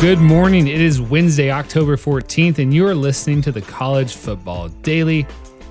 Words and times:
Good 0.00 0.18
morning. 0.18 0.66
It 0.66 0.80
is 0.80 0.98
Wednesday, 0.98 1.50
October 1.50 1.94
14th, 1.94 2.58
and 2.58 2.72
you 2.72 2.86
are 2.86 2.94
listening 2.94 3.42
to 3.42 3.52
the 3.52 3.60
College 3.60 4.14
Football 4.14 4.70
Daily. 4.80 5.26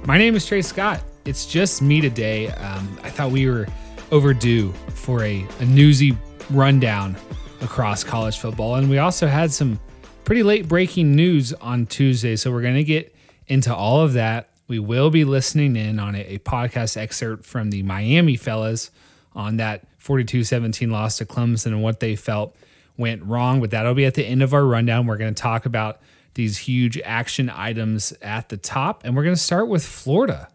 My 0.06 0.20
name 0.20 0.36
is 0.36 0.46
Trey 0.46 0.62
Scott. 0.62 1.02
It's 1.26 1.48
just 1.48 1.82
me 1.82 2.00
today. 2.00 2.50
Um, 2.50 3.00
I 3.02 3.10
thought 3.10 3.32
we 3.32 3.50
were 3.50 3.66
overdue 4.12 4.72
for 4.90 5.24
a, 5.24 5.44
a 5.62 5.66
newsy 5.66 6.16
rundown 6.52 7.18
across 7.62 8.04
college 8.04 8.38
football, 8.38 8.76
and 8.76 8.88
we 8.88 9.00
also 9.00 9.26
had 9.26 9.52
some 9.52 9.80
pretty 10.26 10.44
late 10.44 10.68
breaking 10.68 11.16
news 11.16 11.52
on 11.54 11.88
Tuesday. 11.88 12.36
So 12.36 12.52
we're 12.52 12.62
going 12.62 12.76
to 12.76 12.84
get 12.84 13.16
into 13.48 13.74
all 13.74 14.02
of 14.02 14.14
that. 14.14 14.52
We 14.68 14.78
will 14.78 15.10
be 15.10 15.24
listening 15.26 15.76
in 15.76 15.98
on 15.98 16.14
a, 16.14 16.20
a 16.20 16.38
podcast 16.38 16.98
excerpt 16.98 17.46
from 17.46 17.72
the 17.72 17.82
Miami 17.82 18.36
fellas 18.36 18.92
on 19.34 19.58
that 19.58 19.88
42 19.98 20.44
17 20.44 20.92
loss 20.92 21.18
to 21.18 21.26
Clemson 21.26 21.68
and 21.68 21.82
what 21.82 22.00
they 22.00 22.16
felt 22.16 22.56
went 23.00 23.24
wrong, 23.24 23.62
but 23.62 23.72
that'll 23.72 23.96
be 23.96 24.06
at 24.06 24.14
the 24.14 24.26
end 24.26 24.44
of 24.44 24.54
our 24.54 24.66
rundown. 24.66 25.08
We're 25.08 25.18
going 25.18 25.34
to 25.34 25.42
talk 25.42 25.66
about 25.66 26.02
these 26.36 26.58
huge 26.60 27.00
action 27.04 27.50
items 27.50 28.14
at 28.22 28.50
the 28.50 28.58
top, 28.58 29.04
and 29.04 29.16
we're 29.16 29.24
going 29.24 29.36
to 29.36 29.42
start 29.42 29.68
with 29.68 29.86
Florida, 29.86 30.50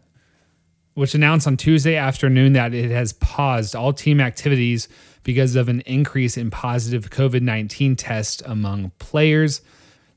which 0.93 1.15
announced 1.15 1.47
on 1.47 1.57
Tuesday 1.57 1.95
afternoon 1.95 2.53
that 2.53 2.73
it 2.73 2.91
has 2.91 3.13
paused 3.13 3.75
all 3.75 3.91
team 3.91 4.21
activities 4.21 4.87
because 5.23 5.55
of 5.55 5.67
an 5.67 5.81
increase 5.81 6.37
in 6.37 6.51
positive 6.51 7.09
COVID 7.09 7.41
19 7.41 7.95
tests 7.95 8.41
among 8.45 8.91
players. 8.99 9.61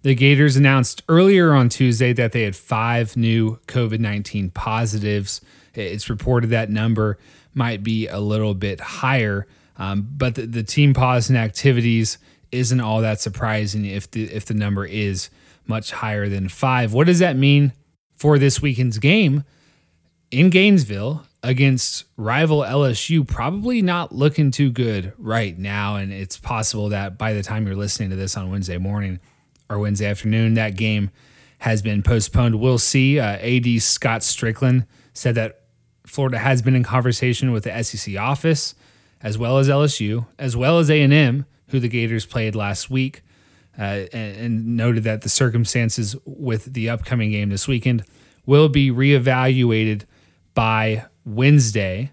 The 0.03 0.15
Gators 0.15 0.57
announced 0.57 1.03
earlier 1.09 1.55
on 1.55 1.69
Tuesday 1.69 2.13
that 2.13 2.33
they 2.33 2.43
had 2.43 2.55
five 2.55 3.17
new 3.17 3.57
COVID 3.67 3.99
19 3.99 4.51
positives. 4.51 5.41
It's 5.75 6.09
reported 6.09 6.51
that 6.51 6.71
number 6.71 7.19
might 7.55 7.83
be 7.83 8.07
a 8.07 8.21
little 8.21 8.55
bit 8.55 8.81
higher. 8.81 9.47
Um, 9.79 10.09
but 10.17 10.35
the, 10.35 10.47
the 10.47 10.63
team 10.63 10.93
pause 10.93 11.31
in 11.31 11.37
activities 11.37 12.19
isn't 12.51 12.81
all 12.81 13.01
that 13.01 13.21
surprising 13.21 13.85
if 13.85 14.11
the 14.11 14.25
if 14.25 14.47
the 14.47 14.55
number 14.55 14.85
is 14.85 15.31
much 15.67 15.93
higher 15.93 16.29
than 16.29 16.49
five. 16.49 16.93
What 16.93 17.07
does 17.07 17.19
that 17.21 17.37
mean 17.37 17.73
for 18.17 18.39
this 18.39 18.61
weekend's 18.61 18.99
game 18.99 19.45
in 20.31 20.51
Gainesville 20.51 21.25
against 21.43 22.05
rival 22.17 22.61
LSU? 22.61 23.27
Probably 23.27 23.83
not 23.83 24.15
looking 24.15 24.51
too 24.51 24.71
good 24.71 25.13
right 25.19 25.57
now, 25.57 25.97
and 25.97 26.13
it's 26.13 26.39
possible 26.39 26.89
that 26.89 27.19
by 27.19 27.33
the 27.33 27.43
time 27.43 27.67
you're 27.67 27.77
listening 27.77 28.11
to 28.11 28.17
this 28.17 28.37
on 28.37 28.51
Wednesday 28.51 28.79
morning 28.79 29.21
or 29.71 29.79
Wednesday 29.79 30.07
afternoon, 30.07 30.55
that 30.55 30.77
game 30.77 31.11
has 31.59 31.83
been 31.83 32.03
postponed. 32.03 32.59
We'll 32.59 32.79
see. 32.79 33.21
Uh, 33.21 33.37
AD 33.37 33.83
Scott 33.83 34.23
Stricklin 34.23 34.87
said 35.13 35.35
that 35.35 35.63
Florida 36.07 36.39
has 36.39 36.63
been 36.63 36.75
in 36.75 36.85
conversation 36.85 37.53
with 37.53 37.65
the 37.65 37.83
SEC 37.83 38.17
office 38.17 38.75
as 39.23 39.39
well 39.39 39.59
as 39.59 39.69
LSU, 39.69 40.27
as 40.39 40.57
well 40.57 40.79
as 40.79 40.91
A&M, 40.91 41.47
who 41.69 41.81
the 41.81 41.89
Gators 41.89 42.27
played 42.27 42.55
last 42.55 42.91
week, 42.91 43.23
uh, 43.79 44.07
and, 44.13 44.37
and, 44.37 44.77
noted 44.77 45.05
that 45.05 45.23
the 45.23 45.29
circumstances 45.29 46.17
with 46.25 46.73
the 46.73 46.89
upcoming 46.89 47.31
game 47.31 47.49
this 47.49 47.69
weekend 47.69 48.03
will 48.45 48.69
be 48.69 48.91
reevaluated 48.91 50.03
by 50.55 51.05
Wednesday. 51.25 52.11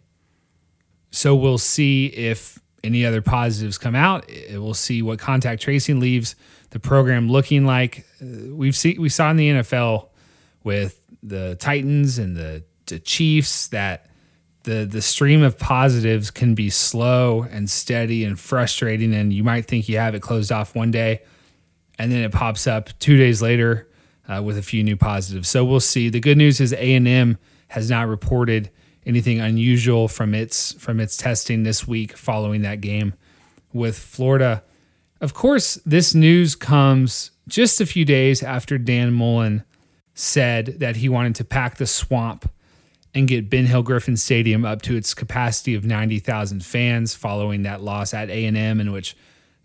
So 1.10 1.36
we'll 1.36 1.58
see 1.58 2.08
if 2.08 2.60
any 2.84 3.06
other 3.06 3.22
positives 3.22 3.78
come 3.78 3.96
out. 3.96 4.30
We'll 4.52 4.76
see 4.76 5.02
what 5.02 5.18
contact 5.18 5.62
tracing 5.62 6.00
leaves 6.00 6.36
the 6.70 6.80
program 6.80 7.30
looking 7.30 7.66
like. 7.66 8.06
Uh, 8.22 8.54
we've 8.54 8.76
seen 8.76 9.02
we 9.02 9.10
saw 9.10 9.32
in 9.32 9.38
the 9.38 9.50
NFL 9.50 10.10
with 10.64 11.02
the 11.24 11.56
Titans 11.56 12.20
and 12.20 12.36
the, 12.36 12.64
the 12.86 13.00
Chiefs 13.00 13.70
that 13.70 14.08
the 14.66 14.86
the 14.86 15.02
stream 15.02 15.42
of 15.42 15.58
positives 15.58 16.30
can 16.30 16.54
be 16.54 16.70
slow 16.70 17.44
and 17.50 17.70
steady 17.70 18.24
and 18.24 18.40
frustrating 18.40 19.14
and 19.14 19.32
you 19.32 19.44
might 19.44 19.66
think 19.66 19.88
you 19.88 19.98
have 19.98 20.14
it 20.14 20.22
closed 20.22 20.52
off 20.52 20.76
one 20.76 20.92
day 20.92 21.22
and 21.98 22.12
then 22.12 22.22
it 22.22 22.32
pops 22.32 22.68
up 22.68 22.90
two 23.00 23.18
days 23.18 23.42
later 23.42 23.88
uh, 24.28 24.42
with 24.44 24.58
a 24.58 24.62
few 24.62 24.84
new 24.84 24.98
positives. 24.98 25.48
So 25.48 25.64
we'll 25.64 25.80
see. 25.80 26.10
The 26.10 26.20
good 26.20 26.38
news 26.38 26.60
is 26.60 26.74
a&m 26.74 27.38
has 27.70 27.90
not 27.90 28.08
reported 28.08 28.70
anything 29.06 29.40
unusual 29.40 30.08
from 30.08 30.34
its 30.34 30.74
from 30.74 31.00
its 31.00 31.16
testing 31.16 31.64
this 31.64 31.88
week 31.88 32.18
following 32.18 32.62
that 32.64 32.82
game 32.82 33.14
with 33.72 33.98
florida. 33.98 34.64
Of 35.22 35.34
course 35.34 35.76
this 35.86 36.16
news 36.16 36.56
comes 36.56 37.32
just 37.48 37.80
a 37.80 37.86
few 37.86 38.04
days 38.04 38.42
after 38.42 38.78
dan 38.78 39.14
mullen 39.14 39.64
said 40.16 40.80
that 40.80 40.96
he 40.98 41.10
wanted 41.10 41.36
to 41.36 41.44
pack 41.44 41.78
the 41.78 41.86
swamp 41.86 42.50
and 43.16 43.30
get 43.30 43.50
Ben 43.50 43.66
Hill 43.66 43.82
Griffin 43.82 44.18
Stadium 44.18 44.66
up 44.66 44.82
to 44.84 44.96
its 44.96 45.14
capacity 45.14 45.74
of 45.74 45.86
90,000 45.86 46.64
fans 46.64 47.16
following 47.16 47.64
that 47.64 47.82
loss 47.82 48.14
at 48.14 48.30
A&M 48.30 48.80
in 48.82 48.92
which 48.92 49.16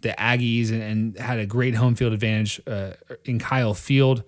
the 0.03 0.11
Aggies 0.11 0.71
and, 0.71 0.81
and 0.81 1.19
had 1.19 1.41
a 1.41 1.47
great 1.47 1.75
home 1.75 1.97
field 1.97 2.12
advantage 2.12 2.61
uh, 2.66 2.93
in 3.25 3.41
Kyle 3.41 3.75
Field. 3.75 4.22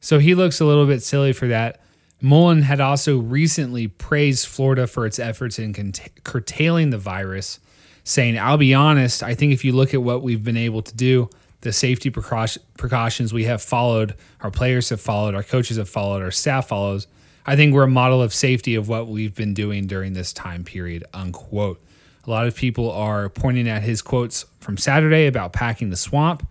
So 0.00 0.18
he 0.18 0.34
looks 0.34 0.60
a 0.60 0.64
little 0.64 0.86
bit 0.86 1.02
silly 1.02 1.32
for 1.32 1.46
that. 1.48 1.80
Mullen 2.20 2.62
had 2.62 2.80
also 2.80 3.18
recently 3.18 3.86
praised 3.86 4.46
Florida 4.46 4.86
for 4.86 5.06
its 5.06 5.18
efforts 5.18 5.58
in 5.58 5.72
cont- 5.72 6.24
curtailing 6.24 6.90
the 6.90 6.98
virus, 6.98 7.60
saying, 8.02 8.38
I'll 8.38 8.56
be 8.56 8.74
honest, 8.74 9.22
I 9.22 9.34
think 9.34 9.52
if 9.52 9.64
you 9.64 9.72
look 9.72 9.94
at 9.94 10.02
what 10.02 10.22
we've 10.22 10.42
been 10.42 10.56
able 10.56 10.82
to 10.82 10.94
do, 10.94 11.30
the 11.60 11.72
safety 11.72 12.10
precautions 12.10 13.32
we 13.32 13.44
have 13.44 13.62
followed, 13.62 14.14
our 14.42 14.50
players 14.50 14.90
have 14.90 15.00
followed, 15.00 15.34
our 15.34 15.42
coaches 15.42 15.76
have 15.76 15.88
followed, 15.88 16.22
our 16.22 16.30
staff 16.30 16.68
follows, 16.68 17.06
I 17.46 17.56
think 17.56 17.74
we're 17.74 17.82
a 17.82 17.88
model 17.88 18.22
of 18.22 18.32
safety 18.32 18.74
of 18.74 18.88
what 18.88 19.08
we've 19.08 19.34
been 19.34 19.54
doing 19.54 19.86
during 19.86 20.14
this 20.14 20.32
time 20.32 20.64
period, 20.64 21.04
unquote. 21.12 21.82
A 22.26 22.30
lot 22.30 22.46
of 22.46 22.56
people 22.56 22.90
are 22.90 23.28
pointing 23.28 23.68
at 23.68 23.82
his 23.82 24.00
quotes 24.00 24.46
from 24.60 24.78
Saturday 24.78 25.26
about 25.26 25.52
packing 25.52 25.90
the 25.90 25.96
swamp. 25.96 26.46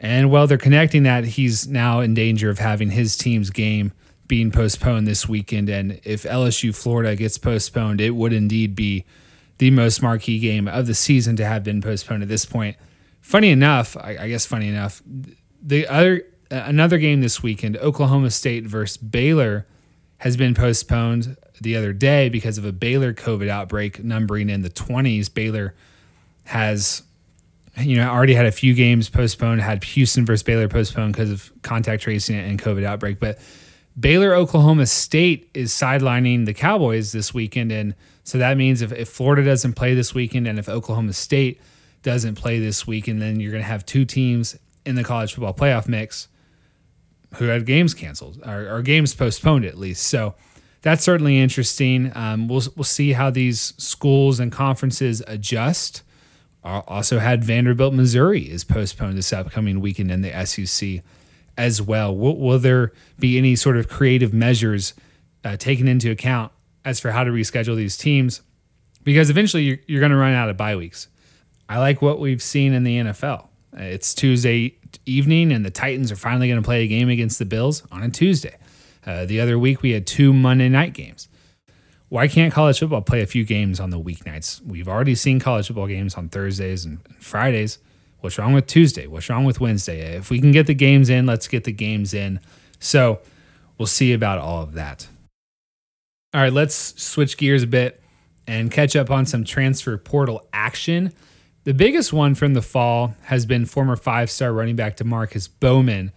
And 0.00 0.30
while 0.30 0.46
they're 0.46 0.58
connecting 0.58 1.04
that, 1.04 1.24
he's 1.24 1.68
now 1.68 2.00
in 2.00 2.14
danger 2.14 2.50
of 2.50 2.58
having 2.58 2.90
his 2.90 3.16
team's 3.16 3.50
game 3.50 3.92
being 4.26 4.50
postponed 4.50 5.06
this 5.06 5.28
weekend. 5.28 5.68
And 5.68 6.00
if 6.02 6.24
LSU 6.24 6.74
Florida 6.74 7.14
gets 7.14 7.38
postponed, 7.38 8.00
it 8.00 8.10
would 8.10 8.32
indeed 8.32 8.74
be 8.74 9.04
the 9.58 9.70
most 9.70 10.02
marquee 10.02 10.40
game 10.40 10.66
of 10.66 10.88
the 10.88 10.94
season 10.94 11.36
to 11.36 11.44
have 11.44 11.62
been 11.62 11.80
postponed 11.80 12.22
at 12.22 12.28
this 12.28 12.44
point. 12.44 12.76
Funny 13.20 13.50
enough, 13.50 13.96
I, 13.96 14.28
guess 14.28 14.44
funny 14.44 14.68
enough, 14.68 15.02
the 15.62 15.86
other 15.86 16.26
another 16.50 16.98
game 16.98 17.20
this 17.20 17.42
weekend, 17.42 17.76
Oklahoma 17.78 18.30
State 18.30 18.64
versus 18.64 18.96
Baylor 18.96 19.66
has 20.18 20.36
been 20.36 20.54
postponed 20.54 21.36
the 21.60 21.76
other 21.76 21.92
day 21.92 22.28
because 22.28 22.58
of 22.58 22.64
a 22.64 22.72
Baylor 22.72 23.12
COVID 23.12 23.48
outbreak 23.48 24.02
numbering 24.02 24.48
in 24.50 24.62
the 24.62 24.70
20s. 24.70 25.32
Baylor 25.32 25.74
has, 26.44 27.02
you 27.78 27.96
know, 27.96 28.08
already 28.08 28.34
had 28.34 28.46
a 28.46 28.52
few 28.52 28.74
games 28.74 29.08
postponed, 29.08 29.60
had 29.60 29.82
Houston 29.84 30.26
versus 30.26 30.42
Baylor 30.42 30.68
postponed 30.68 31.12
because 31.12 31.30
of 31.30 31.52
contact 31.62 32.02
tracing 32.02 32.36
and 32.36 32.60
COVID 32.60 32.84
outbreak. 32.84 33.20
But 33.20 33.38
Baylor, 33.98 34.34
Oklahoma 34.34 34.86
State 34.86 35.48
is 35.54 35.72
sidelining 35.72 36.46
the 36.46 36.54
Cowboys 36.54 37.12
this 37.12 37.32
weekend. 37.32 37.70
And 37.70 37.94
so 38.24 38.38
that 38.38 38.56
means 38.56 38.82
if, 38.82 38.92
if 38.92 39.08
Florida 39.08 39.44
doesn't 39.44 39.74
play 39.74 39.94
this 39.94 40.14
weekend 40.14 40.48
and 40.48 40.58
if 40.58 40.68
Oklahoma 40.68 41.12
State 41.12 41.60
doesn't 42.02 42.34
play 42.34 42.58
this 42.58 42.86
weekend, 42.86 43.22
then 43.22 43.40
you're 43.40 43.52
going 43.52 43.62
to 43.62 43.68
have 43.68 43.86
two 43.86 44.04
teams 44.04 44.58
in 44.84 44.96
the 44.96 45.04
college 45.04 45.32
football 45.32 45.54
playoff 45.54 45.88
mix 45.88 46.28
who 47.38 47.46
had 47.46 47.66
games 47.66 47.94
canceled 47.94 48.40
or, 48.46 48.76
or 48.76 48.82
games 48.82 49.14
postponed 49.14 49.64
at 49.64 49.78
least. 49.78 50.06
So 50.06 50.34
that's 50.82 51.02
certainly 51.02 51.38
interesting. 51.38 52.12
Um, 52.14 52.46
we'll 52.48 52.62
we'll 52.76 52.84
see 52.84 53.12
how 53.12 53.30
these 53.30 53.72
schools 53.78 54.38
and 54.40 54.52
conferences 54.52 55.22
adjust. 55.26 56.02
Also 56.62 57.18
had 57.18 57.44
Vanderbilt, 57.44 57.92
Missouri 57.92 58.42
is 58.42 58.64
postponed 58.64 59.18
this 59.18 59.32
upcoming 59.34 59.80
weekend 59.80 60.10
in 60.10 60.22
the 60.22 60.46
SEC 60.46 61.02
as 61.58 61.82
well. 61.82 62.16
Will, 62.16 62.38
will 62.38 62.58
there 62.58 62.92
be 63.18 63.36
any 63.38 63.54
sort 63.54 63.76
of 63.76 63.88
creative 63.88 64.32
measures 64.32 64.94
uh, 65.44 65.56
taken 65.56 65.86
into 65.86 66.10
account 66.10 66.52
as 66.84 67.00
for 67.00 67.10
how 67.10 67.24
to 67.24 67.30
reschedule 67.30 67.76
these 67.76 67.96
teams? 67.96 68.40
Because 69.02 69.28
eventually 69.28 69.64
you're, 69.64 69.78
you're 69.86 70.00
going 70.00 70.12
to 70.12 70.16
run 70.16 70.32
out 70.32 70.48
of 70.48 70.56
bye 70.56 70.76
weeks. 70.76 71.08
I 71.68 71.78
like 71.78 72.00
what 72.00 72.18
we've 72.18 72.42
seen 72.42 72.72
in 72.72 72.84
the 72.84 72.98
NFL. 72.98 73.48
It's 73.76 74.14
Tuesday 74.14 74.76
evening, 75.04 75.50
and 75.50 75.64
the 75.64 75.70
Titans 75.70 76.12
are 76.12 76.16
finally 76.16 76.46
going 76.48 76.62
to 76.62 76.64
play 76.64 76.84
a 76.84 76.86
game 76.86 77.08
against 77.08 77.40
the 77.40 77.44
Bills 77.44 77.82
on 77.90 78.02
a 78.02 78.08
Tuesday. 78.08 78.56
Uh, 79.04 79.24
the 79.24 79.40
other 79.40 79.58
week, 79.58 79.82
we 79.82 79.90
had 79.90 80.06
two 80.06 80.32
Monday 80.32 80.68
night 80.68 80.92
games. 80.92 81.28
why 82.08 82.28
can't 82.28 82.52
college 82.52 82.78
football 82.78 83.02
play 83.02 83.22
a 83.22 83.26
few 83.26 83.44
games 83.44 83.80
on 83.80 83.90
the 83.90 84.00
weeknights? 84.00 84.64
We've 84.64 84.86
already 84.86 85.16
seen 85.16 85.40
college 85.40 85.66
football 85.66 85.88
games 85.88 86.14
on 86.14 86.28
Thursdays 86.28 86.84
and 86.84 87.00
Fridays. 87.18 87.78
What's 88.20 88.38
wrong 88.38 88.52
with 88.52 88.66
Tuesday? 88.66 89.08
What's 89.08 89.28
wrong 89.28 89.44
with 89.44 89.60
Wednesday? 89.60 90.16
If 90.16 90.30
we 90.30 90.40
can 90.40 90.52
get 90.52 90.66
the 90.68 90.74
games 90.74 91.10
in, 91.10 91.26
let's 91.26 91.48
get 91.48 91.64
the 91.64 91.72
games 91.72 92.14
in. 92.14 92.38
So 92.78 93.18
we'll 93.76 93.86
see 93.86 94.12
about 94.12 94.38
all 94.38 94.62
of 94.62 94.74
that. 94.74 95.08
All 96.32 96.40
right, 96.40 96.52
let's 96.52 97.00
switch 97.02 97.36
gears 97.36 97.64
a 97.64 97.66
bit 97.66 98.00
and 98.46 98.70
catch 98.70 98.94
up 98.94 99.10
on 99.10 99.26
some 99.26 99.44
transfer 99.44 99.98
portal 99.98 100.46
action. 100.52 101.12
The 101.64 101.72
biggest 101.72 102.12
one 102.12 102.34
from 102.34 102.52
the 102.52 102.60
fall 102.60 103.14
has 103.22 103.46
been 103.46 103.64
former 103.64 103.96
five 103.96 104.30
star 104.30 104.52
running 104.52 104.76
back 104.76 104.98
Demarkcus 104.98 105.48
Bowman 105.60 106.12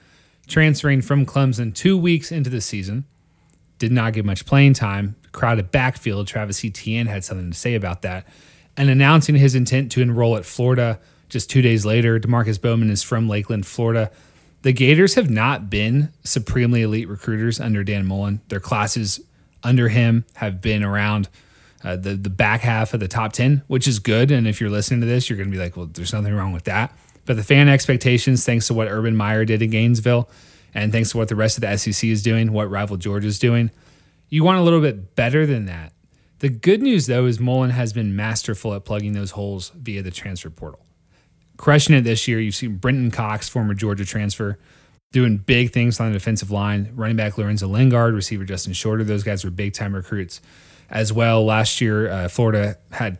transferring 0.45 1.01
from 1.01 1.25
Clemson 1.25 1.73
two 1.73 1.97
weeks 1.97 2.33
into 2.33 2.49
the 2.49 2.59
season. 2.59 3.05
Did 3.79 3.93
not 3.93 4.11
get 4.11 4.25
much 4.25 4.45
playing 4.45 4.73
time. 4.73 5.15
Crowded 5.31 5.71
backfield. 5.71 6.27
Travis 6.27 6.65
Etienne 6.65 7.07
had 7.07 7.23
something 7.23 7.49
to 7.49 7.57
say 7.57 7.75
about 7.75 8.01
that. 8.01 8.27
And 8.75 8.89
announcing 8.89 9.35
his 9.35 9.55
intent 9.55 9.89
to 9.93 10.01
enroll 10.01 10.35
at 10.35 10.45
Florida 10.45 10.99
just 11.29 11.49
two 11.49 11.61
days 11.61 11.85
later. 11.85 12.19
Demarkcus 12.19 12.61
Bowman 12.61 12.89
is 12.89 13.01
from 13.01 13.29
Lakeland, 13.29 13.65
Florida. 13.65 14.11
The 14.63 14.73
Gators 14.73 15.15
have 15.15 15.29
not 15.29 15.69
been 15.69 16.11
supremely 16.25 16.81
elite 16.81 17.07
recruiters 17.07 17.61
under 17.61 17.85
Dan 17.85 18.05
Mullen. 18.05 18.41
Their 18.49 18.59
classes 18.59 19.21
under 19.63 19.87
him 19.87 20.25
have 20.35 20.59
been 20.59 20.83
around 20.83 21.29
uh, 21.83 21.95
the 21.95 22.15
the 22.15 22.29
back 22.29 22.61
half 22.61 22.93
of 22.93 22.99
the 22.99 23.07
top 23.07 23.33
10, 23.33 23.63
which 23.67 23.87
is 23.87 23.99
good. 23.99 24.31
And 24.31 24.47
if 24.47 24.59
you're 24.59 24.69
listening 24.69 25.01
to 25.01 25.07
this, 25.07 25.29
you're 25.29 25.37
going 25.37 25.49
to 25.49 25.55
be 25.55 25.61
like, 25.61 25.77
well, 25.77 25.85
there's 25.85 26.13
nothing 26.13 26.33
wrong 26.33 26.51
with 26.51 26.65
that. 26.65 26.97
But 27.25 27.35
the 27.35 27.43
fan 27.43 27.67
expectations, 27.67 28.45
thanks 28.45 28.67
to 28.67 28.73
what 28.73 28.87
Urban 28.87 29.15
Meyer 29.15 29.45
did 29.45 29.61
in 29.61 29.69
Gainesville, 29.69 30.29
and 30.73 30.91
thanks 30.91 31.11
to 31.11 31.17
what 31.17 31.27
the 31.27 31.35
rest 31.35 31.57
of 31.57 31.61
the 31.61 31.77
SEC 31.77 32.09
is 32.09 32.23
doing, 32.23 32.53
what 32.53 32.69
rival 32.69 32.97
Georgia 32.97 33.27
is 33.27 33.37
doing, 33.37 33.69
you 34.29 34.43
want 34.43 34.59
a 34.59 34.61
little 34.61 34.81
bit 34.81 35.15
better 35.15 35.45
than 35.45 35.65
that. 35.65 35.93
The 36.39 36.49
good 36.49 36.81
news, 36.81 37.07
though, 37.07 37.25
is 37.25 37.39
Mullen 37.39 37.71
has 37.71 37.93
been 37.93 38.15
masterful 38.15 38.73
at 38.73 38.85
plugging 38.85 39.13
those 39.13 39.31
holes 39.31 39.71
via 39.75 40.03
the 40.03 40.11
transfer 40.11 40.49
portal. 40.49 40.85
Crushing 41.57 41.95
it 41.95 42.01
this 42.01 42.27
year. 42.27 42.39
You've 42.39 42.55
seen 42.55 42.77
Brenton 42.77 43.09
Cox, 43.11 43.49
former 43.49 43.73
Georgia 43.73 44.05
transfer, 44.05 44.59
doing 45.11 45.37
big 45.37 45.71
things 45.71 45.99
on 45.99 46.07
the 46.07 46.13
defensive 46.13 46.51
line. 46.51 46.91
Running 46.93 47.17
back 47.17 47.37
Lorenzo 47.37 47.67
Lingard, 47.67 48.13
receiver 48.13 48.45
Justin 48.45 48.73
Shorter. 48.73 49.03
Those 49.03 49.23
guys 49.23 49.43
were 49.43 49.49
big 49.49 49.73
time 49.73 49.95
recruits 49.95 50.39
as 50.89 51.11
well. 51.11 51.45
Last 51.45 51.81
year, 51.81 52.09
uh, 52.09 52.27
Florida 52.27 52.77
had 52.91 53.17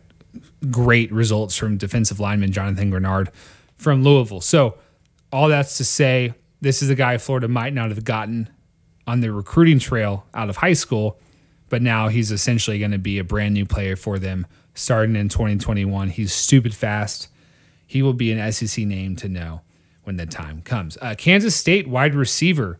great 0.70 1.12
results 1.12 1.56
from 1.56 1.76
defensive 1.76 2.20
lineman 2.20 2.52
Jonathan 2.52 2.90
Greenard 2.90 3.28
from 3.76 4.02
Louisville. 4.02 4.40
So, 4.40 4.78
all 5.32 5.48
that's 5.48 5.76
to 5.76 5.84
say, 5.84 6.34
this 6.60 6.82
is 6.82 6.90
a 6.90 6.94
guy 6.94 7.18
Florida 7.18 7.48
might 7.48 7.74
not 7.74 7.90
have 7.90 8.04
gotten 8.04 8.48
on 9.06 9.20
the 9.20 9.32
recruiting 9.32 9.78
trail 9.78 10.26
out 10.34 10.48
of 10.48 10.56
high 10.56 10.72
school, 10.72 11.18
but 11.68 11.82
now 11.82 12.08
he's 12.08 12.30
essentially 12.30 12.78
going 12.78 12.90
to 12.90 12.98
be 12.98 13.18
a 13.18 13.24
brand 13.24 13.54
new 13.54 13.66
player 13.66 13.96
for 13.96 14.18
them 14.18 14.46
starting 14.74 15.16
in 15.16 15.28
2021. 15.28 16.10
He's 16.10 16.32
stupid 16.32 16.74
fast. 16.74 17.28
He 17.86 18.02
will 18.02 18.12
be 18.12 18.32
an 18.32 18.52
SEC 18.52 18.84
name 18.84 19.16
to 19.16 19.28
know 19.28 19.62
when 20.04 20.16
the 20.16 20.26
time 20.26 20.62
comes. 20.62 20.96
Uh, 21.00 21.14
Kansas 21.16 21.54
State 21.54 21.88
wide 21.88 22.14
receiver 22.14 22.78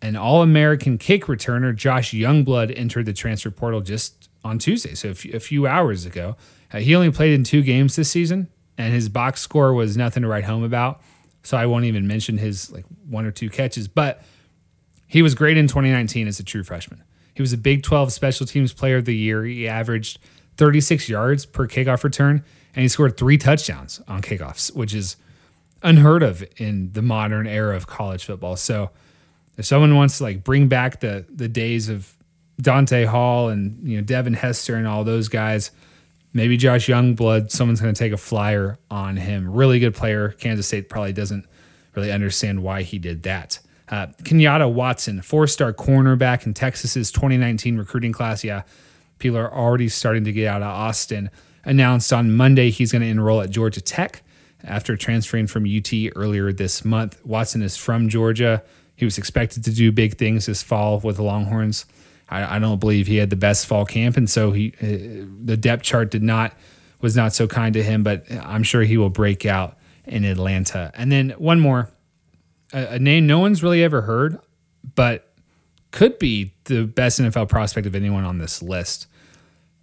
and 0.00 0.16
All 0.16 0.42
American 0.42 0.98
kick 0.98 1.24
returner 1.24 1.74
Josh 1.74 2.12
Youngblood 2.12 2.76
entered 2.76 3.06
the 3.06 3.12
transfer 3.12 3.50
portal 3.50 3.80
just 3.80 4.17
on 4.48 4.58
Tuesday, 4.58 4.94
so 4.94 5.10
a 5.10 5.40
few, 5.40 5.66
hours 5.66 6.06
ago. 6.06 6.36
Uh, 6.72 6.78
he 6.78 6.94
only 6.94 7.10
played 7.10 7.32
in 7.32 7.44
two 7.44 7.62
games 7.62 7.96
this 7.96 8.10
season, 8.10 8.48
and 8.76 8.92
his 8.92 9.08
box 9.08 9.40
score 9.40 9.72
was 9.72 9.96
nothing 9.96 10.22
to 10.22 10.28
write 10.28 10.44
home 10.44 10.64
about. 10.64 11.00
So 11.42 11.56
I 11.56 11.66
won't 11.66 11.84
even 11.84 12.06
mention 12.06 12.38
his 12.38 12.70
like 12.72 12.84
one 13.08 13.24
or 13.24 13.30
two 13.30 13.48
catches, 13.48 13.88
but 13.88 14.22
he 15.06 15.22
was 15.22 15.34
great 15.34 15.56
in 15.56 15.66
2019 15.66 16.28
as 16.28 16.40
a 16.40 16.44
true 16.44 16.62
freshman. 16.62 17.02
He 17.34 17.42
was 17.42 17.52
a 17.52 17.58
Big 17.58 17.82
12 17.82 18.12
Special 18.12 18.46
Teams 18.46 18.72
Player 18.72 18.96
of 18.96 19.04
the 19.04 19.16
Year. 19.16 19.44
He 19.44 19.68
averaged 19.68 20.18
36 20.56 21.08
yards 21.08 21.46
per 21.46 21.66
kickoff 21.68 22.02
return, 22.02 22.44
and 22.74 22.82
he 22.82 22.88
scored 22.88 23.16
three 23.16 23.38
touchdowns 23.38 24.00
on 24.08 24.22
kickoffs, 24.22 24.74
which 24.74 24.92
is 24.92 25.16
unheard 25.82 26.22
of 26.22 26.44
in 26.56 26.92
the 26.92 27.02
modern 27.02 27.46
era 27.46 27.76
of 27.76 27.86
college 27.86 28.24
football. 28.24 28.56
So 28.56 28.90
if 29.56 29.64
someone 29.64 29.94
wants 29.94 30.18
to 30.18 30.24
like 30.24 30.44
bring 30.44 30.68
back 30.68 31.00
the 31.00 31.24
the 31.28 31.48
days 31.48 31.88
of 31.88 32.17
Dante 32.60 33.04
Hall 33.04 33.48
and 33.48 33.86
you 33.88 33.96
know 33.96 34.02
Devin 34.02 34.34
Hester 34.34 34.74
and 34.74 34.86
all 34.86 35.04
those 35.04 35.28
guys, 35.28 35.70
maybe 36.32 36.56
Josh 36.56 36.86
Youngblood, 36.86 37.50
someone's 37.50 37.80
going 37.80 37.94
to 37.94 37.98
take 37.98 38.12
a 38.12 38.18
flyer 38.18 38.78
on 38.90 39.16
him. 39.16 39.50
Really 39.52 39.78
good 39.78 39.94
player. 39.94 40.30
Kansas 40.30 40.66
State 40.66 40.88
probably 40.88 41.12
doesn't 41.12 41.46
really 41.94 42.12
understand 42.12 42.62
why 42.62 42.82
he 42.82 42.98
did 42.98 43.22
that. 43.22 43.60
Uh, 43.88 44.08
Kenyatta 44.22 44.70
Watson, 44.70 45.22
four-star 45.22 45.72
cornerback 45.72 46.44
in 46.44 46.52
Texas's 46.52 47.10
2019 47.10 47.78
recruiting 47.78 48.12
class. 48.12 48.44
Yeah, 48.44 48.62
people 49.18 49.38
are 49.38 49.52
already 49.52 49.88
starting 49.88 50.24
to 50.24 50.32
get 50.32 50.46
out 50.46 50.62
of 50.62 50.68
Austin. 50.68 51.30
Announced 51.64 52.12
on 52.12 52.34
Monday 52.34 52.70
he's 52.70 52.92
going 52.92 53.02
to 53.02 53.08
enroll 53.08 53.40
at 53.40 53.50
Georgia 53.50 53.80
Tech 53.80 54.22
after 54.64 54.96
transferring 54.96 55.46
from 55.46 55.64
UT 55.64 55.92
earlier 56.16 56.52
this 56.52 56.84
month. 56.84 57.24
Watson 57.24 57.62
is 57.62 57.76
from 57.76 58.08
Georgia. 58.08 58.62
He 58.96 59.04
was 59.04 59.16
expected 59.16 59.64
to 59.64 59.72
do 59.72 59.92
big 59.92 60.18
things 60.18 60.46
this 60.46 60.62
fall 60.62 60.98
with 61.00 61.16
the 61.16 61.22
Longhorns. 61.22 61.86
I, 62.30 62.56
I 62.56 62.58
don't 62.58 62.78
believe 62.78 63.06
he 63.06 63.16
had 63.16 63.30
the 63.30 63.36
best 63.36 63.66
fall 63.66 63.84
camp, 63.84 64.16
and 64.16 64.28
so 64.28 64.52
he 64.52 64.74
uh, 64.82 65.26
the 65.44 65.56
depth 65.56 65.82
chart 65.82 66.10
did 66.10 66.22
not 66.22 66.54
was 67.00 67.16
not 67.16 67.32
so 67.32 67.46
kind 67.46 67.72
to 67.74 67.82
him. 67.82 68.02
But 68.02 68.24
I'm 68.30 68.62
sure 68.62 68.82
he 68.82 68.96
will 68.98 69.10
break 69.10 69.46
out 69.46 69.78
in 70.04 70.24
Atlanta. 70.24 70.90
And 70.94 71.12
then 71.12 71.30
one 71.38 71.60
more, 71.60 71.90
a, 72.72 72.94
a 72.94 72.98
name 72.98 73.26
no 73.26 73.38
one's 73.38 73.62
really 73.62 73.82
ever 73.82 74.02
heard, 74.02 74.38
but 74.94 75.32
could 75.90 76.18
be 76.18 76.54
the 76.64 76.84
best 76.84 77.20
NFL 77.20 77.48
prospect 77.48 77.86
of 77.86 77.94
anyone 77.94 78.24
on 78.24 78.38
this 78.38 78.62
list. 78.62 79.06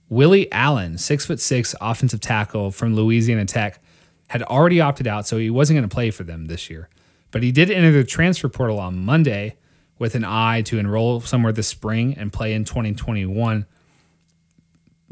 Willie 0.08 0.52
Allen, 0.52 0.98
six 0.98 1.26
foot 1.26 1.40
six 1.40 1.74
offensive 1.82 2.22
tackle 2.22 2.70
from 2.72 2.96
Louisiana 2.96 3.46
Tech, 3.46 3.80
had 4.28 4.44
already 4.44 4.80
opted 4.80 5.08
out, 5.08 5.26
so 5.26 5.38
he 5.38 5.50
wasn't 5.50 5.78
going 5.78 5.88
to 5.88 5.94
play 5.94 6.12
for 6.12 6.24
them 6.24 6.46
this 6.46 6.70
year. 6.70 6.90
But 7.32 7.44
he 7.44 7.52
did 7.52 7.72
enter 7.72 7.92
the 7.92 8.04
transfer 8.04 8.50
portal 8.50 8.80
on 8.80 9.00
Monday 9.00 9.58
with 9.98 10.16
an 10.16 10.26
eye 10.26 10.62
to 10.64 10.78
enroll 10.78 11.22
somewhere 11.22 11.54
this 11.54 11.68
spring 11.68 12.16
and 12.18 12.32
play 12.34 12.54
in 12.54 12.66
2021. 12.66 13.66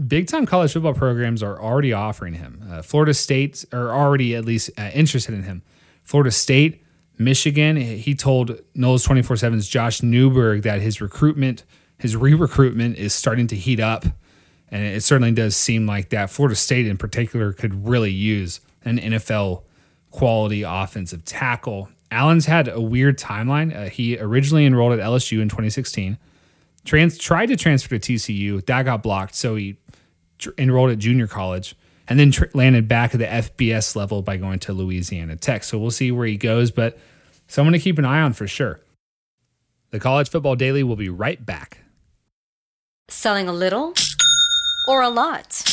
Big 0.08 0.28
time 0.28 0.46
college 0.46 0.74
football 0.74 0.94
programs 0.94 1.42
are 1.44 1.62
already 1.62 1.94
offering 1.94 2.34
him. 2.34 2.64
Uh, 2.70 2.82
Florida 2.82 3.14
State 3.14 3.64
are 3.72 3.92
already 3.92 4.36
at 4.36 4.44
least 4.44 4.72
uh, 4.78 4.90
interested 4.94 5.34
in 5.34 5.44
him. 5.44 5.62
Florida 6.04 6.32
State, 6.32 6.84
Michigan, 7.18 7.78
he 7.78 8.16
told 8.16 8.60
Knowles 8.76 9.04
24 9.04 9.38
7's 9.38 9.68
Josh 9.68 10.02
Newberg 10.02 10.64
that 10.64 10.82
his 10.82 11.00
recruitment, 11.00 11.64
his 11.98 12.16
re 12.16 12.34
recruitment 12.34 12.98
is 12.98 13.14
starting 13.14 13.48
to 13.48 13.56
heat 13.56 13.80
up. 13.80 14.06
And 14.70 14.84
it 14.84 15.04
certainly 15.04 15.32
does 15.32 15.56
seem 15.56 15.86
like 15.86 16.10
that. 16.10 16.32
Florida 16.32 16.56
State, 16.56 16.88
in 16.88 16.98
particular, 16.98 17.54
could 17.54 17.88
really 17.88 18.12
use 18.12 18.60
an 18.84 18.98
NFL 18.98 19.62
quality 20.10 20.64
offensive 20.64 21.24
tackle. 21.24 21.90
Allen's 22.14 22.46
had 22.46 22.68
a 22.68 22.80
weird 22.80 23.18
timeline. 23.18 23.76
Uh, 23.76 23.90
he 23.90 24.18
originally 24.18 24.66
enrolled 24.66 24.94
at 24.94 25.00
LSU 25.00 25.42
in 25.42 25.50
2016, 25.50 26.18
trans- 26.86 27.18
tried 27.18 27.48
to 27.48 27.56
transfer 27.58 27.98
to 27.98 28.14
TCU. 28.14 28.66
That 28.66 28.84
got 28.84 29.04
blocked, 29.04 29.36
so 29.36 29.56
he 29.56 29.78
tr- 30.38 30.52
enrolled 30.58 30.92
at 30.92 31.00
junior 31.00 31.28
college 31.28 31.76
and 32.08 32.20
then 32.20 32.32
tr- 32.32 32.46
landed 32.54 32.88
back 32.88 33.14
at 33.14 33.20
the 33.20 33.26
FBS 33.26 33.96
level 33.96 34.22
by 34.22 34.38
going 34.38 34.60
to 34.60 34.74
Louisiana 34.74 35.36
Tech. 35.36 35.64
So 35.64 35.78
we'll 35.78 35.92
see 35.92 36.12
where 36.12 36.28
he 36.28 36.38
goes, 36.38 36.72
but 36.72 36.98
someone 37.48 37.74
to 37.74 37.80
keep 37.80 37.98
an 37.98 38.06
eye 38.06 38.22
on 38.22 38.34
for 38.34 38.48
sure. 38.48 38.80
The 39.92 40.00
College 40.00 40.30
Football 40.30 40.56
Daily 40.56 40.84
will 40.84 40.96
be 40.96 41.10
right 41.10 41.44
back. 41.46 41.80
Selling 43.10 43.48
a 43.48 43.54
little 43.54 43.94
or 44.88 45.02
a 45.02 45.10
lot? 45.10 45.73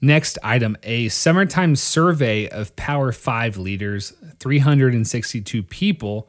Next 0.00 0.38
item 0.44 0.76
a 0.84 1.08
summertime 1.08 1.74
survey 1.74 2.48
of 2.48 2.76
Power 2.76 3.10
5 3.10 3.58
leaders, 3.58 4.12
362 4.38 5.62
people, 5.64 6.28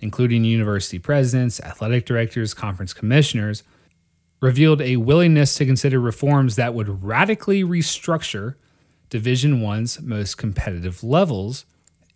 including 0.00 0.44
university 0.44 0.98
presidents, 0.98 1.60
athletic 1.60 2.06
directors, 2.06 2.54
conference 2.54 2.94
commissioners, 2.94 3.62
revealed 4.40 4.80
a 4.80 4.96
willingness 4.96 5.54
to 5.56 5.66
consider 5.66 6.00
reforms 6.00 6.56
that 6.56 6.72
would 6.72 7.04
radically 7.04 7.62
restructure 7.62 8.54
Division 9.10 9.60
1's 9.60 10.00
most 10.00 10.38
competitive 10.38 11.02
levels, 11.02 11.66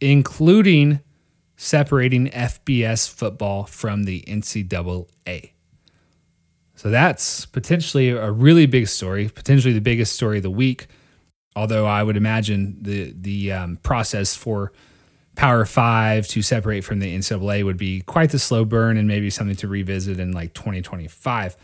including 0.00 1.00
separating 1.56 2.28
FBS 2.28 3.12
football 3.12 3.64
from 3.64 4.04
the 4.04 4.22
NCAA. 4.22 5.53
So 6.74 6.90
that's 6.90 7.46
potentially 7.46 8.10
a 8.10 8.30
really 8.30 8.66
big 8.66 8.88
story, 8.88 9.28
potentially 9.28 9.72
the 9.72 9.80
biggest 9.80 10.14
story 10.14 10.38
of 10.38 10.42
the 10.42 10.50
week. 10.50 10.86
Although 11.56 11.86
I 11.86 12.02
would 12.02 12.16
imagine 12.16 12.78
the 12.80 13.14
the 13.16 13.52
um, 13.52 13.76
process 13.78 14.34
for 14.34 14.72
Power 15.36 15.64
Five 15.64 16.26
to 16.28 16.42
separate 16.42 16.82
from 16.82 16.98
the 16.98 17.16
NCAA 17.16 17.64
would 17.64 17.76
be 17.76 18.00
quite 18.02 18.30
the 18.30 18.38
slow 18.38 18.64
burn 18.64 18.96
and 18.96 19.06
maybe 19.06 19.30
something 19.30 19.56
to 19.56 19.68
revisit 19.68 20.18
in 20.18 20.32
like 20.32 20.52
2025. 20.54 21.56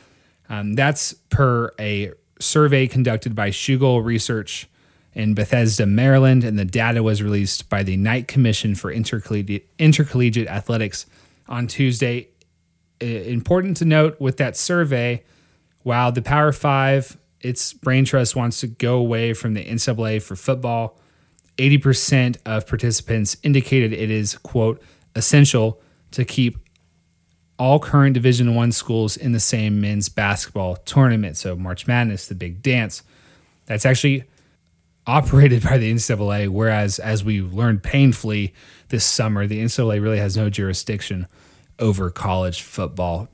Um, 0.49 0.75
that's 0.75 1.13
per 1.13 1.73
a 1.79 2.13
survey 2.41 2.87
conducted 2.87 3.35
by 3.35 3.51
Shugoll 3.51 4.05
Research 4.05 4.69
in 5.13 5.35
Bethesda, 5.35 5.87
Maryland, 5.87 6.45
and 6.45 6.59
the 6.59 6.65
data 6.65 7.03
was 7.03 7.23
released 7.23 7.69
by 7.69 7.83
the 7.83 7.97
Knight 7.97 8.29
Commission 8.29 8.75
for 8.75 8.93
Intercollegiate, 8.93 9.69
Intercollegiate 9.79 10.49
Athletics 10.49 11.07
on 11.49 11.67
Tuesday. 11.67 12.29
Uh, 13.03 13.07
important 13.07 13.77
to 13.79 13.85
note 13.85 14.21
with 14.21 14.37
that 14.37 14.57
survey, 14.57 15.23
while 15.83 16.13
the 16.13 16.23
Power 16.23 16.53
Five, 16.53 17.17
its 17.41 17.73
brain 17.73 18.05
trust 18.05 18.37
wants 18.37 18.61
to 18.61 18.67
go 18.67 18.99
away 18.99 19.33
from 19.33 19.55
the 19.55 19.65
NCAA 19.65 20.23
for 20.23 20.37
football, 20.37 20.99
80% 21.57 22.37
of 22.45 22.67
participants 22.67 23.37
indicated 23.43 23.93
it 23.93 24.11
is, 24.11 24.37
quote, 24.39 24.83
essential 25.15 25.81
to 26.13 26.25
keep 26.25 26.59
all 27.59 27.79
current 27.79 28.15
Division 28.15 28.55
One 28.55 28.73
schools 28.73 29.17
in 29.17 29.33
the 29.33 29.41
same 29.41 29.81
men's 29.81 30.09
basketball 30.09 30.77
tournament. 30.77 31.37
So 31.37 31.57
March 31.57 31.87
Madness, 31.87 32.27
the 32.27 32.35
big 32.35 32.63
dance. 32.63 33.03
That's 33.67 33.85
actually 33.85 34.25
operated 35.07 35.63
by 35.69 35.79
the 35.79 35.93
NCAA, 35.93 36.49
whereas 36.49 36.99
as 36.99 37.23
we 37.23 37.41
learned 37.43 37.83
painfully 37.83 38.55
this 38.89 39.05
summer, 39.05 39.47
the 39.47 39.63
NCAA 39.63 40.03
really 40.03 40.19
has 40.19 40.37
no 40.37 40.51
jurisdiction 40.51 41.27
over 41.81 42.11
college 42.11 42.63
football. 42.63 43.29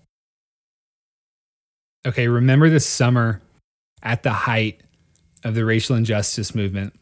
Okay, 2.07 2.29
remember 2.29 2.71
this 2.71 2.87
summer 2.87 3.43
at 4.03 4.23
the 4.23 4.33
height 4.33 4.81
of 5.45 5.55
the 5.55 5.65
racial 5.65 5.97
injustice 5.97 6.55
movement. 6.55 6.95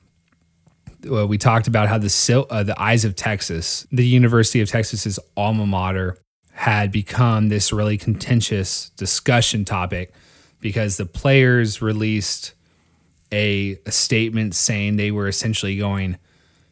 Well, 1.05 1.29
we 1.29 1.37
talked 1.37 1.67
about 1.67 1.89
how 1.89 1.99
the 1.99 2.47
uh, 2.51 2.63
the 2.63 2.81
Eyes 2.81 3.05
of 3.05 3.15
Texas, 3.15 3.87
the 3.93 4.07
University 4.07 4.63
of 4.63 4.71
Texas's 4.71 5.19
alma 5.37 5.67
mater, 5.67 6.17
had 6.53 6.91
become 6.91 7.49
this 7.49 7.73
really 7.73 7.99
contentious 7.99 8.91
discussion 8.91 9.67
topic 9.67 10.13
because 10.61 10.97
the 10.97 11.05
players 11.05 11.83
released 11.83 12.55
a, 13.31 13.79
a 13.85 13.91
statement 13.91 14.55
saying 14.55 14.97
they 14.97 15.11
were 15.11 15.29
essentially 15.29 15.77
going, 15.77 16.17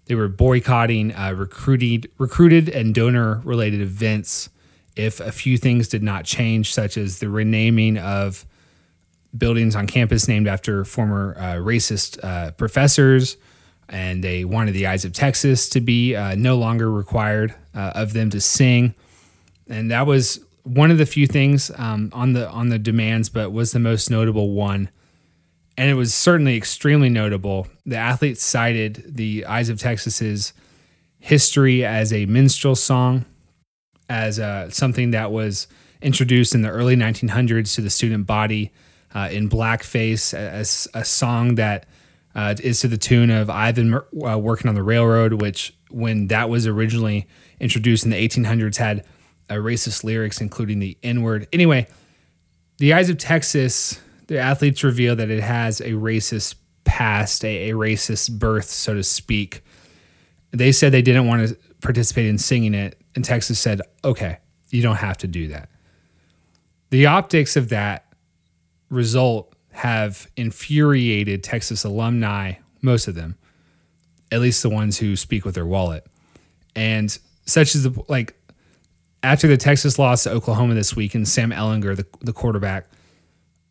they 0.06 0.14
were 0.14 0.28
boycotting 0.28 1.14
uh, 1.14 1.34
recruited, 1.36 2.10
recruited 2.16 2.70
and 2.70 2.94
donor 2.94 3.42
related 3.44 3.82
events 3.82 4.48
if 4.96 5.20
a 5.20 5.32
few 5.32 5.56
things 5.58 5.88
did 5.88 6.02
not 6.02 6.24
change, 6.24 6.72
such 6.72 6.96
as 6.96 7.18
the 7.18 7.28
renaming 7.28 7.98
of 7.98 8.46
buildings 9.36 9.74
on 9.74 9.86
campus 9.86 10.28
named 10.28 10.46
after 10.46 10.84
former 10.84 11.34
uh, 11.38 11.54
racist 11.54 12.22
uh, 12.22 12.50
professors. 12.52 13.36
And 13.88 14.22
they 14.22 14.44
wanted 14.44 14.72
the 14.72 14.86
Eyes 14.86 15.04
of 15.04 15.12
Texas 15.12 15.68
to 15.70 15.80
be 15.80 16.14
uh, 16.14 16.34
no 16.34 16.56
longer 16.56 16.90
required 16.90 17.54
uh, 17.74 17.92
of 17.94 18.12
them 18.12 18.30
to 18.30 18.40
sing. 18.40 18.94
And 19.68 19.90
that 19.90 20.06
was 20.06 20.40
one 20.62 20.90
of 20.90 20.98
the 20.98 21.06
few 21.06 21.26
things 21.26 21.70
um, 21.76 22.10
on 22.12 22.32
the 22.32 22.48
on 22.48 22.68
the 22.68 22.78
demands, 22.78 23.28
but 23.28 23.52
was 23.52 23.72
the 23.72 23.78
most 23.78 24.10
notable 24.10 24.50
one 24.50 24.88
and 25.76 25.90
it 25.90 25.94
was 25.94 26.12
certainly 26.14 26.56
extremely 26.56 27.08
notable. 27.08 27.66
The 27.86 27.96
athletes 27.96 28.42
cited 28.42 29.02
the 29.16 29.46
Eyes 29.46 29.68
of 29.68 29.78
Texas's 29.78 30.52
history 31.18 31.84
as 31.84 32.12
a 32.12 32.26
minstrel 32.26 32.74
song, 32.74 33.24
as 34.12 34.38
uh, 34.38 34.68
something 34.68 35.12
that 35.12 35.32
was 35.32 35.66
introduced 36.02 36.54
in 36.54 36.60
the 36.60 36.68
early 36.68 36.96
1900s 36.96 37.74
to 37.76 37.80
the 37.80 37.88
student 37.88 38.26
body 38.26 38.70
uh, 39.14 39.28
in 39.32 39.48
blackface, 39.48 40.34
as 40.34 40.86
a 40.92 41.04
song 41.04 41.54
that 41.54 41.86
uh, 42.34 42.54
is 42.62 42.80
to 42.80 42.88
the 42.88 42.98
tune 42.98 43.30
of 43.30 43.48
I've 43.48 43.74
been 43.74 43.94
uh, 43.94 44.38
working 44.38 44.68
on 44.68 44.74
the 44.74 44.82
railroad, 44.82 45.34
which 45.34 45.74
when 45.90 46.26
that 46.28 46.50
was 46.50 46.66
originally 46.66 47.26
introduced 47.58 48.04
in 48.04 48.10
the 48.10 48.28
1800s 48.28 48.76
had 48.76 49.04
racist 49.48 50.04
lyrics, 50.04 50.40
including 50.40 50.78
the 50.78 50.96
N 51.02 51.22
word. 51.22 51.46
Anyway, 51.52 51.86
the 52.78 52.92
Eyes 52.94 53.10
of 53.10 53.18
Texas 53.18 54.00
the 54.26 54.38
athletes 54.38 54.82
reveal 54.82 55.16
that 55.16 55.30
it 55.30 55.42
has 55.42 55.80
a 55.80 55.90
racist 55.90 56.54
past, 56.84 57.44
a, 57.44 57.70
a 57.70 57.74
racist 57.74 58.38
birth, 58.38 58.68
so 58.68 58.94
to 58.94 59.02
speak. 59.02 59.62
They 60.52 60.72
said 60.72 60.92
they 60.92 61.02
didn't 61.02 61.26
want 61.26 61.48
to 61.48 61.56
participate 61.80 62.26
in 62.26 62.38
singing 62.38 62.74
it, 62.74 63.01
and 63.14 63.24
Texas 63.24 63.58
said, 63.58 63.80
okay, 64.04 64.38
you 64.70 64.82
don't 64.82 64.96
have 64.96 65.18
to 65.18 65.26
do 65.26 65.48
that. 65.48 65.68
The 66.90 67.06
optics 67.06 67.56
of 67.56 67.68
that 67.70 68.06
result 68.90 69.54
have 69.70 70.30
infuriated 70.36 71.42
Texas 71.42 71.84
alumni, 71.84 72.54
most 72.82 73.08
of 73.08 73.14
them, 73.14 73.36
at 74.30 74.40
least 74.40 74.62
the 74.62 74.68
ones 74.68 74.98
who 74.98 75.16
speak 75.16 75.44
with 75.44 75.54
their 75.54 75.66
wallet. 75.66 76.06
And 76.76 77.16
such 77.46 77.74
as 77.74 77.82
the 77.82 78.04
like 78.08 78.34
after 79.22 79.46
the 79.46 79.56
Texas 79.56 79.98
loss 79.98 80.24
to 80.24 80.30
Oklahoma 80.30 80.74
this 80.74 80.96
week, 80.96 81.14
and 81.14 81.26
Sam 81.26 81.50
Ehlinger, 81.50 81.96
the, 81.96 82.06
the 82.20 82.32
quarterback, 82.32 82.86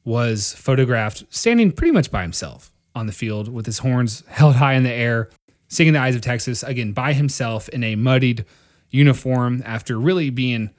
was 0.03 0.53
photographed 0.53 1.23
standing 1.29 1.71
pretty 1.71 1.91
much 1.91 2.09
by 2.09 2.21
himself 2.23 2.71
on 2.95 3.05
the 3.05 3.11
field 3.11 3.47
with 3.47 3.65
his 3.65 3.79
horns 3.79 4.23
held 4.27 4.55
high 4.55 4.73
in 4.73 4.83
the 4.83 4.91
air, 4.91 5.29
singing 5.67 5.93
the 5.93 5.99
Eyes 5.99 6.15
of 6.15 6.21
Texas 6.21 6.63
again 6.63 6.91
by 6.93 7.13
himself 7.13 7.69
in 7.69 7.83
a 7.83 7.95
muddied 7.95 8.45
uniform 8.91 9.63
after 9.65 9.99
really 9.99 10.29
being 10.29 10.69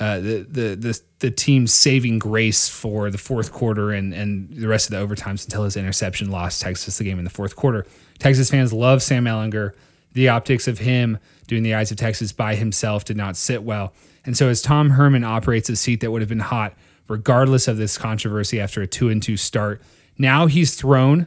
uh, 0.00 0.20
the, 0.20 0.46
the 0.48 0.76
the 0.76 1.00
the 1.18 1.30
team's 1.30 1.72
saving 1.72 2.18
grace 2.18 2.68
for 2.68 3.10
the 3.10 3.18
fourth 3.18 3.52
quarter 3.52 3.90
and 3.90 4.14
and 4.14 4.48
the 4.50 4.68
rest 4.68 4.90
of 4.90 4.92
the 4.92 5.04
overtimes 5.04 5.44
until 5.44 5.64
his 5.64 5.76
interception 5.76 6.30
lost 6.30 6.62
Texas 6.62 6.98
the 6.98 7.04
game 7.04 7.18
in 7.18 7.24
the 7.24 7.30
fourth 7.30 7.56
quarter. 7.56 7.84
Texas 8.18 8.50
fans 8.50 8.72
love 8.72 9.02
Sam 9.02 9.24
Ehlinger. 9.24 9.72
the 10.12 10.28
optics 10.28 10.68
of 10.68 10.78
him 10.78 11.18
doing 11.46 11.62
the 11.62 11.74
Eyes 11.74 11.90
of 11.90 11.96
Texas 11.96 12.32
by 12.32 12.54
himself 12.54 13.04
did 13.04 13.16
not 13.16 13.36
sit 13.36 13.62
well. 13.62 13.92
And 14.24 14.36
so 14.36 14.48
as 14.48 14.62
Tom 14.62 14.90
Herman 14.90 15.24
operates 15.24 15.68
a 15.68 15.76
seat 15.76 16.00
that 16.00 16.10
would 16.10 16.22
have 16.22 16.28
been 16.28 16.40
hot 16.40 16.74
regardless 17.08 17.68
of 17.68 17.76
this 17.78 17.96
controversy 17.96 18.60
after 18.60 18.82
a 18.82 18.86
2 18.86 19.08
and 19.08 19.22
2 19.22 19.36
start, 19.36 19.82
now 20.18 20.46
he's 20.46 20.74
thrown 20.74 21.26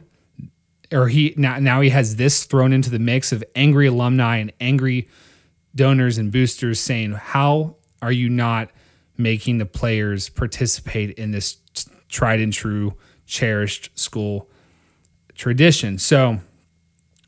or 0.92 1.08
he 1.08 1.34
now, 1.36 1.58
now 1.58 1.80
he 1.80 1.90
has 1.90 2.16
this 2.16 2.44
thrown 2.44 2.72
into 2.72 2.90
the 2.90 2.98
mix 2.98 3.32
of 3.32 3.42
angry 3.54 3.86
alumni 3.86 4.36
and 4.36 4.52
angry 4.60 5.08
donors 5.74 6.18
and 6.18 6.30
boosters 6.30 6.80
saying, 6.80 7.12
"How 7.12 7.76
are 8.00 8.12
you 8.12 8.28
not 8.28 8.70
making 9.16 9.58
the 9.58 9.66
players 9.66 10.28
participate 10.28 11.10
in 11.12 11.30
this 11.30 11.58
tried 12.08 12.40
and 12.40 12.52
true, 12.52 12.94
cherished 13.26 13.90
school 13.98 14.50
tradition?" 15.34 15.98
So 15.98 16.40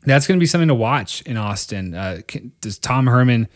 that's 0.03 0.27
going 0.27 0.37
to 0.37 0.43
be 0.43 0.47
something 0.47 0.67
to 0.67 0.75
watch 0.75 1.21
in 1.21 1.37
Austin. 1.37 1.93
Uh, 1.93 2.21
does 2.61 2.77
Tom 2.77 3.07
Herman? 3.07 3.47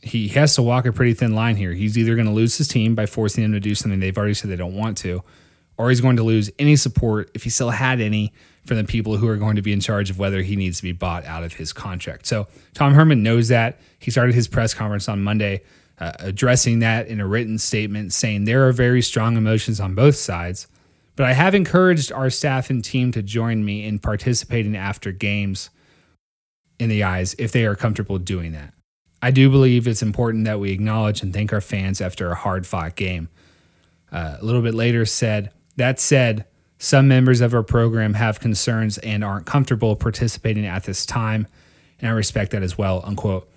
He 0.00 0.28
has 0.28 0.54
to 0.56 0.62
walk 0.62 0.86
a 0.86 0.92
pretty 0.92 1.14
thin 1.14 1.34
line 1.34 1.56
here. 1.56 1.72
He's 1.72 1.96
either 1.96 2.14
going 2.14 2.26
to 2.26 2.32
lose 2.32 2.58
his 2.58 2.68
team 2.68 2.94
by 2.94 3.06
forcing 3.06 3.42
them 3.42 3.52
to 3.52 3.60
do 3.60 3.74
something 3.74 4.00
they've 4.00 4.16
already 4.16 4.34
said 4.34 4.50
they 4.50 4.56
don't 4.56 4.76
want 4.76 4.98
to, 4.98 5.22
or 5.82 5.90
he's 5.90 6.00
going 6.00 6.16
to 6.16 6.22
lose 6.22 6.50
any 6.58 6.76
support 6.76 7.30
if 7.34 7.42
he 7.42 7.50
still 7.50 7.70
had 7.70 8.00
any 8.00 8.32
from 8.66 8.76
the 8.76 8.84
people 8.84 9.16
who 9.16 9.26
are 9.26 9.36
going 9.36 9.56
to 9.56 9.62
be 9.62 9.72
in 9.72 9.80
charge 9.80 10.10
of 10.10 10.18
whether 10.18 10.42
he 10.42 10.54
needs 10.54 10.76
to 10.76 10.82
be 10.84 10.92
bought 10.92 11.24
out 11.24 11.42
of 11.42 11.54
his 11.54 11.72
contract. 11.72 12.26
So 12.26 12.46
Tom 12.74 12.94
Herman 12.94 13.22
knows 13.22 13.48
that. 13.48 13.80
He 13.98 14.12
started 14.12 14.34
his 14.34 14.46
press 14.46 14.72
conference 14.74 15.08
on 15.08 15.22
Monday 15.22 15.62
uh, 15.98 16.12
addressing 16.18 16.80
that 16.80 17.06
in 17.06 17.20
a 17.20 17.26
written 17.26 17.58
statement, 17.58 18.12
saying 18.12 18.44
there 18.44 18.66
are 18.66 18.72
very 18.72 19.02
strong 19.02 19.36
emotions 19.36 19.78
on 19.80 19.94
both 19.94 20.16
sides. 20.16 20.66
But 21.14 21.26
I 21.26 21.32
have 21.32 21.54
encouraged 21.54 22.10
our 22.10 22.30
staff 22.30 22.70
and 22.70 22.84
team 22.84 23.12
to 23.12 23.22
join 23.22 23.64
me 23.64 23.84
in 23.84 23.98
participating 23.98 24.76
after 24.76 25.12
games 25.12 25.70
in 26.78 26.88
the 26.88 27.04
eyes 27.04 27.34
if 27.38 27.52
they 27.52 27.66
are 27.66 27.76
comfortable 27.76 28.18
doing 28.18 28.52
that. 28.52 28.74
I 29.20 29.30
do 29.30 29.50
believe 29.50 29.86
it's 29.86 30.02
important 30.02 30.46
that 30.46 30.58
we 30.58 30.72
acknowledge 30.72 31.22
and 31.22 31.32
thank 31.32 31.52
our 31.52 31.60
fans 31.60 32.00
after 32.00 32.30
a 32.30 32.34
hard 32.34 32.66
fought 32.66 32.96
game. 32.96 33.28
Uh, 34.10 34.38
a 34.40 34.44
little 34.44 34.62
bit 34.62 34.74
later 34.74 35.04
said, 35.06 35.52
that 35.76 36.00
said, 36.00 36.44
some 36.78 37.06
members 37.06 37.40
of 37.40 37.54
our 37.54 37.62
program 37.62 38.14
have 38.14 38.40
concerns 38.40 38.98
and 38.98 39.22
aren't 39.22 39.46
comfortable 39.46 39.94
participating 39.94 40.66
at 40.66 40.84
this 40.84 41.06
time, 41.06 41.46
and 42.00 42.08
I 42.08 42.12
respect 42.12 42.50
that 42.52 42.62
as 42.62 42.76
well. 42.76 43.02
Unquote. 43.04 43.48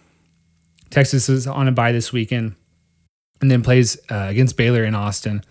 Texas 0.91 1.27
is 1.27 1.47
on 1.47 1.67
a 1.67 1.71
bye 1.71 1.91
this 1.91 2.13
weekend 2.13 2.55
and 3.41 3.49
then 3.49 3.61
plays 3.61 3.97
uh, 4.09 4.27
against 4.29 4.55
Baylor 4.57 4.83
in 4.83 4.95
Austin. 4.95 5.43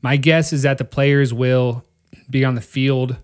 My 0.00 0.16
guess 0.16 0.52
is 0.52 0.62
that 0.62 0.78
the 0.78 0.84
players 0.84 1.34
will 1.34 1.84
be 2.30 2.44
on 2.44 2.54
the 2.54 2.60
field 2.60 3.16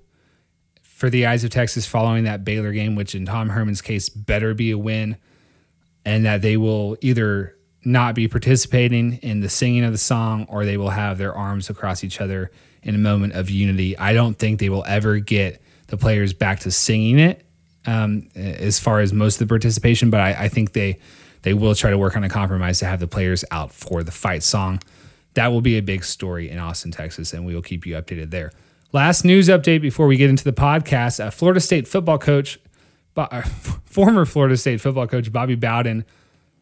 for 0.83 1.09
the 1.09 1.27
eyes 1.27 1.45
of 1.45 1.51
Texas 1.51 1.87
following 1.87 2.25
that 2.25 2.45
Baylor 2.45 2.73
game, 2.73 2.97
which 2.97 3.15
in 3.15 3.25
Tom 3.25 3.51
Herman's 3.51 3.81
case 3.81 4.09
better 4.09 4.55
be 4.55 4.73
a 4.73 4.79
win, 4.79 5.17
and 6.05 6.25
that 6.25 6.43
they 6.43 6.57
will 6.57 6.97
either 7.01 7.57
not 7.89 8.15
be 8.15 8.29
participating 8.29 9.15
in 9.15 9.41
the 9.41 9.49
singing 9.49 9.83
of 9.83 9.93
the 9.93 9.99
song 9.99 10.47
or 10.49 10.65
they 10.65 10.77
will 10.77 10.91
have 10.91 11.19
their 11.19 11.35
arms 11.35 11.71
across 11.71 12.05
each 12.05 12.21
other 12.21 12.51
in 12.83 12.95
a 12.95 12.99
moment 12.99 13.33
of 13.33 13.51
unity. 13.51 13.97
I 13.99 14.13
don't 14.13 14.39
think 14.39 14.61
they 14.61 14.69
will 14.69 14.85
ever 14.87 15.19
get 15.19 15.61
the 15.89 15.97
players 15.97 16.33
back 16.33 16.61
to 16.61 16.71
singing 16.71 17.19
it 17.19 17.45
um, 17.87 18.29
as 18.35 18.79
far 18.79 19.01
as 19.01 19.13
most 19.13 19.37
of 19.37 19.49
the 19.49 19.51
participation, 19.51 20.11
but 20.11 20.21
I, 20.21 20.45
I, 20.45 20.49
think 20.49 20.73
they 20.73 20.99
they 21.43 21.55
will 21.55 21.75
try 21.75 21.91
to 21.91 21.97
work 21.97 22.17
on 22.17 22.25
a 22.25 22.29
compromise 22.29 22.81
to 22.81 22.87
have 22.87 23.01
the 23.01 23.07
players 23.07 23.45
out 23.51 23.73
for 23.73 24.03
the 24.03 24.11
fight 24.11 24.43
song. 24.43 24.83
That 25.35 25.49
will 25.49 25.63
be 25.63 25.79
a 25.79 25.83
big 25.83 26.05
story 26.05 26.51
in 26.51 26.59
Austin, 26.59 26.91
Texas, 26.91 27.33
and 27.33 27.47
we 27.47 27.55
will 27.55 27.63
keep 27.63 27.87
you 27.87 27.95
updated 27.95 28.31
there. 28.31 28.53
Last 28.93 29.25
news 29.25 29.49
update 29.49 29.81
before 29.81 30.07
we 30.07 30.17
get 30.17 30.29
into 30.29 30.45
the 30.45 30.53
podcast: 30.53 31.25
uh, 31.25 31.31
Florida 31.31 31.61
State 31.61 31.89
football 31.89 32.19
coach, 32.19 32.59
uh, 33.17 33.41
former 33.87 34.27
Florida 34.27 34.59
State 34.59 34.83
football 34.83 35.07
coach 35.07 35.33
Bobby 35.33 35.55
Bowden 35.55 36.05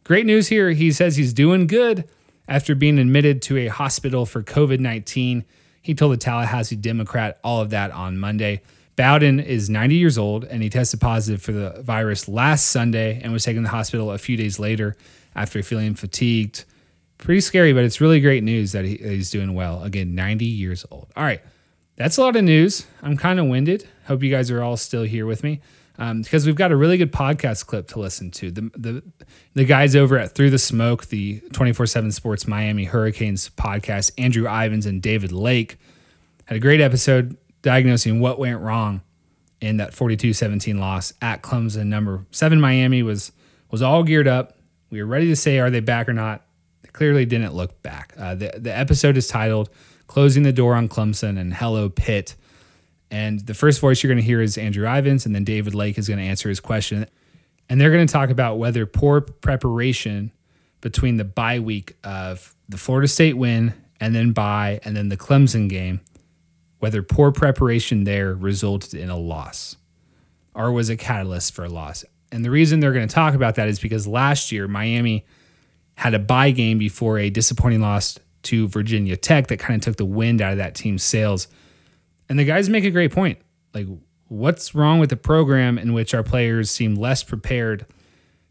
Great 0.07 0.25
news 0.25 0.47
here. 0.47 0.71
He 0.71 0.93
says 0.93 1.17
he's 1.17 1.33
doing 1.33 1.67
good 1.67 2.09
after 2.47 2.77
being 2.77 2.97
admitted 2.97 3.43
to 3.43 3.57
a 3.57 3.67
hospital 3.67 4.25
for 4.25 4.41
COVID 4.41 4.79
19. 4.79 5.45
He 5.83 5.95
told 5.97 6.13
the 6.13 6.17
Tallahassee 6.17 6.77
Democrat 6.77 7.41
all 7.43 7.61
of 7.61 7.71
that 7.71 7.91
on 7.91 8.17
Monday. 8.17 8.63
Bowden 8.95 9.41
is 9.41 9.69
90 9.69 9.97
years 9.97 10.17
old 10.17 10.45
and 10.45 10.63
he 10.63 10.71
tested 10.71 11.01
positive 11.01 11.43
for 11.43 11.51
the 11.51 11.83
virus 11.83 12.29
last 12.29 12.69
Sunday 12.69 13.21
and 13.21 13.33
was 13.33 13.43
taken 13.43 13.65
to 13.65 13.67
the 13.67 13.75
hospital 13.75 14.13
a 14.13 14.19
few 14.19 14.37
days 14.37 14.61
later 14.61 14.95
after 15.35 15.61
feeling 15.61 15.97
fatigued. 15.97 16.67
Pretty 17.19 17.41
scary, 17.41 17.73
but 17.73 17.83
it's 17.83 18.01
really 18.01 18.21
great 18.21 18.45
news 18.45 18.71
that 18.71 18.85
he, 18.85 18.99
he's 18.99 19.33
doing 19.33 19.55
well. 19.55 19.83
Again, 19.83 20.15
90 20.15 20.45
years 20.45 20.87
old. 20.89 21.09
All 21.17 21.25
right. 21.25 21.41
That's 21.97 22.17
a 22.17 22.23
lot 22.23 22.37
of 22.37 22.45
news. 22.45 22.87
I'm 23.03 23.17
kind 23.17 23.41
of 23.41 23.47
winded. 23.47 23.89
Hope 24.05 24.23
you 24.23 24.31
guys 24.31 24.53
are 24.53 24.63
all 24.63 24.77
still 24.77 25.03
here 25.03 25.27
with 25.27 25.43
me 25.43 25.61
um, 25.99 26.23
because 26.23 26.47
we've 26.47 26.57
got 26.57 26.73
a 26.73 26.76
really 26.76 26.99
good 26.99 27.12
podcast 27.12 27.67
clip 27.67 27.88
to 27.88 28.00
listen 28.00 28.31
to. 28.33 28.50
The, 28.50 28.71
the, 28.76 29.03
the 29.55 29.65
guys 29.65 29.97
over 29.97 30.19
at 30.19 30.35
Through 30.35 30.50
the 30.50 30.59
Smoke, 30.59 31.07
the 31.07 31.41
24 31.53 31.87
7 31.87 32.12
Sports 32.12 32.47
Miami 32.47 32.85
Hurricanes 32.85 33.49
podcast, 33.51 34.12
Andrew 34.18 34.49
Ivins 34.49 34.87
and 34.87 35.01
David 35.01 35.33
Lake, 35.33 35.79
had 36.47 36.57
a 36.57 36.61
great 36.61 36.81
episode 36.81 37.37
diagnosing 37.62 38.20
what 38.20 38.38
went 38.38 38.61
wrong 38.61 39.01
in 39.61 39.79
that 39.79 39.94
42 39.94 40.33
17 40.33 40.79
loss 40.79 41.12
at 41.23 41.42
Clemson. 41.42 41.87
Number 41.87 42.25
seven 42.31 42.61
Miami 42.61 43.03
was, 43.03 43.33
was 43.70 43.83
all 43.83 44.03
geared 44.03 44.29
up. 44.29 44.57
We 44.90 45.03
were 45.03 45.09
ready 45.09 45.27
to 45.29 45.37
say, 45.37 45.59
are 45.59 45.70
they 45.70 45.81
back 45.81 46.09
or 46.09 46.12
not? 46.12 46.44
They 46.83 46.90
clearly 46.90 47.25
didn't 47.25 47.55
look 47.55 47.83
back. 47.83 48.14
Uh, 48.18 48.35
the, 48.35 48.53
the 48.57 48.77
episode 48.77 49.16
is 49.16 49.27
titled 49.27 49.70
Closing 50.07 50.42
the 50.42 50.53
Door 50.53 50.75
on 50.75 50.88
Clemson 50.88 51.38
and 51.38 51.55
Hello 51.55 51.88
Pitt. 51.88 52.37
And 53.11 53.40
the 53.40 53.55
first 53.55 53.81
voice 53.81 54.03
you're 54.03 54.12
going 54.12 54.23
to 54.23 54.27
hear 54.27 54.40
is 54.40 54.59
Andrew 54.59 54.87
Ivins, 54.87 55.27
and 55.27 55.35
then 55.35 55.45
David 55.45 55.75
Lake 55.75 55.99
is 55.99 56.09
going 56.09 56.19
to 56.19 56.25
answer 56.25 56.49
his 56.49 56.61
question. 56.61 57.07
And 57.69 57.81
they're 57.81 57.92
going 57.92 58.07
to 58.07 58.12
talk 58.12 58.31
about 58.31 58.59
whether 58.59 58.87
poor 58.87 59.21
preparation 59.21 60.33
between 60.81 61.16
the 61.16 61.25
bye 61.25 61.59
week 61.59 61.97
of 62.05 62.55
the 62.69 62.77
Florida 62.77 63.09
State 63.09 63.37
win 63.37 63.75
and 64.01 64.14
then 64.14 64.33
bye 64.33 64.81
and 64.85 64.97
then 64.97 65.09
the 65.09 65.16
Clemson 65.16 65.69
game, 65.69 66.01
whether 66.79 67.03
poor 67.03 67.33
preparation 67.33 68.05
there 68.05 68.35
resulted 68.35 68.95
in 68.95 69.09
a 69.09 69.16
loss 69.16 69.77
or 70.55 70.73
was 70.73 70.88
a 70.90 70.97
catalyst 70.97 71.55
for 71.55 71.64
a 71.64 71.69
loss. 71.69 72.05
And 72.33 72.45
the 72.45 72.51
reason 72.51 72.81
they're 72.81 72.92
going 72.92 73.09
to 73.09 73.14
talk 73.14 73.35
about 73.35 73.55
that 73.57 73.69
is 73.69 73.79
because 73.79 74.07
last 74.07 74.53
year 74.53 74.69
Miami 74.69 75.25
had 75.95 76.14
a 76.14 76.19
bye 76.19 76.51
game 76.51 76.79
before 76.79 77.19
a 77.19 77.31
disappointing 77.31 77.81
loss 77.81 78.19
to 78.42 78.69
Virginia 78.69 79.16
Tech 79.16 79.49
that 79.49 79.59
kind 79.59 79.81
of 79.81 79.85
took 79.85 79.97
the 79.97 80.05
wind 80.05 80.40
out 80.40 80.53
of 80.53 80.59
that 80.59 80.75
team's 80.75 81.03
sails 81.03 81.49
and 82.29 82.39
the 82.39 82.45
guys 82.45 82.69
make 82.69 82.85
a 82.85 82.91
great 82.91 83.12
point. 83.12 83.39
Like, 83.75 83.87
what's 84.29 84.75
wrong 84.75 84.99
with 84.99 85.11
the 85.11 85.17
program 85.17 85.79
in 85.79 85.93
which 85.93 86.15
our 86.15 86.23
players 86.23 86.71
seem 86.71 86.95
less 86.95 87.23
prepared 87.23 87.87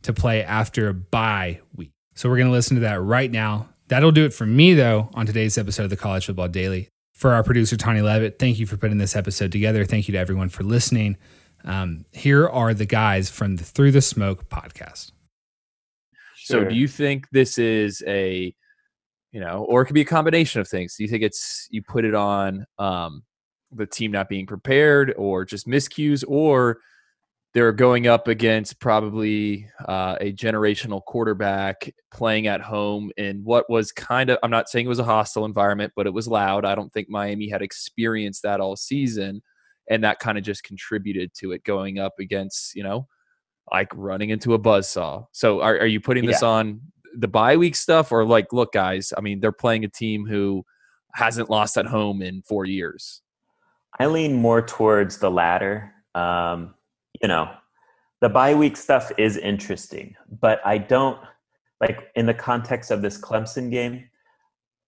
to 0.04 0.14
play 0.14 0.44
after 0.44 0.88
a 0.88 0.94
bye 0.94 1.60
week? 1.76 1.92
So 2.16 2.30
we're 2.30 2.38
going 2.38 2.48
to 2.48 2.54
listen 2.54 2.76
to 2.76 2.82
that 2.82 3.02
right 3.02 3.30
now. 3.30 3.70
That'll 3.88 4.12
do 4.12 4.26
it 4.26 4.34
for 4.34 4.46
me, 4.46 4.74
though, 4.74 5.10
on 5.14 5.26
today's 5.26 5.58
episode 5.58 5.84
of 5.84 5.90
the 5.90 5.98
College 5.98 6.26
Football 6.26 6.48
Daily. 6.48 6.90
For 7.14 7.34
our 7.34 7.44
producer, 7.44 7.78
Tony 7.78 8.02
Levitt, 8.02 8.40
thank 8.40 8.60
you 8.60 8.66
for 8.66 8.78
putting 8.78 8.98
this 8.98 9.16
episode 9.16 9.52
together. 9.52 9.86
Thank 9.86 10.08
you 10.08 10.14
to 10.14 10.18
everyone 10.18 10.50
for 10.50 10.64
listening. 10.64 11.18
Um, 11.64 12.06
here 12.12 12.48
are 12.48 12.74
the 12.74 12.86
guys 12.86 13.30
from 13.30 13.56
the 13.56 13.64
Through 13.64 13.92
the 13.92 14.02
Smoke 14.02 14.50
podcast. 14.50 15.12
Sure. 16.36 16.64
So, 16.64 16.70
do 16.70 16.76
you 16.76 16.88
think 16.88 17.28
this 17.32 17.58
is 17.58 18.04
a, 18.06 18.54
you 19.32 19.40
know, 19.40 19.66
or 19.70 19.82
it 19.82 19.86
could 19.86 19.94
be 19.94 20.02
a 20.02 20.06
combination 20.06 20.62
of 20.62 20.68
things? 20.68 20.96
Do 20.96 21.04
you 21.04 21.10
think 21.10 21.24
it's 21.24 21.68
you 21.72 21.82
put 21.82 22.06
it 22.06 22.14
on 22.14 22.66
um, 22.78 23.24
the 23.76 23.86
team 23.86 24.12
not 24.12 24.30
being 24.30 24.46
prepared 24.46 25.14
or 25.18 25.46
just 25.46 25.68
miscues, 25.68 26.24
or 26.28 26.80
they're 27.54 27.72
going 27.72 28.06
up 28.06 28.28
against 28.28 28.80
probably 28.82 29.70
uh, 29.88 30.18
a 30.20 30.34
generational 30.34 31.02
quarterback 31.04 31.90
playing 32.12 32.48
at 32.48 32.60
home 32.60 33.12
in 33.16 33.42
what 33.46 33.70
was 33.70 33.94
kind 33.94 34.30
of, 34.30 34.38
I'm 34.44 34.52
not 34.52 34.68
saying 34.68 34.86
it 34.86 34.90
was 34.90 35.00
a 35.00 35.06
hostile 35.06 35.46
environment, 35.46 35.94
but 35.96 36.06
it 36.06 36.14
was 36.14 36.28
loud. 36.28 36.66
I 36.66 36.76
don't 36.76 36.92
think 36.92 37.10
Miami 37.10 37.48
had 37.48 37.62
experienced 37.62 38.44
that 38.44 38.60
all 38.60 38.76
season. 38.76 39.42
And 39.90 40.04
that 40.04 40.20
kind 40.20 40.38
of 40.38 40.44
just 40.44 40.64
contributed 40.64 41.32
to 41.36 41.52
it 41.54 41.64
going 41.64 42.00
up 42.00 42.16
against, 42.20 42.76
you 42.76 42.84
know, 42.84 43.08
like 43.72 43.88
running 43.94 44.32
into 44.32 44.54
a 44.54 44.58
buzz 44.58 44.90
saw. 44.90 45.24
So 45.32 45.62
are, 45.62 45.78
are 45.78 45.86
you 45.86 46.02
putting 46.02 46.26
this 46.26 46.42
yeah. 46.42 46.50
on 46.50 46.82
the 47.16 47.28
bye 47.28 47.56
week 47.56 47.76
stuff 47.76 48.12
or 48.12 48.26
like, 48.26 48.52
look, 48.52 48.74
guys, 48.74 49.14
I 49.18 49.22
mean, 49.22 49.40
they're 49.40 49.52
playing 49.54 49.86
a 49.86 49.90
team 49.90 50.26
who 50.26 50.66
hasn't 51.14 51.50
lost 51.50 51.78
at 51.78 51.86
home 51.86 52.22
in 52.22 52.42
four 52.42 52.66
years. 52.66 53.22
I 54.00 54.08
lean 54.08 54.34
more 54.34 54.62
towards 54.62 55.18
the 55.18 55.32
latter. 55.32 55.94
Um, 56.14 56.74
you 57.22 57.28
know, 57.28 57.52
the 58.22 58.30
bye 58.30 58.54
week 58.54 58.78
stuff 58.78 59.12
is 59.18 59.38
interesting, 59.38 60.16
but 60.42 60.60
I 60.66 60.78
don't 60.78 61.20
like 61.82 62.10
in 62.16 62.26
the 62.26 62.34
context 62.34 62.92
of 62.92 63.02
this 63.02 63.18
Clemson 63.18 63.72
game. 63.72 64.10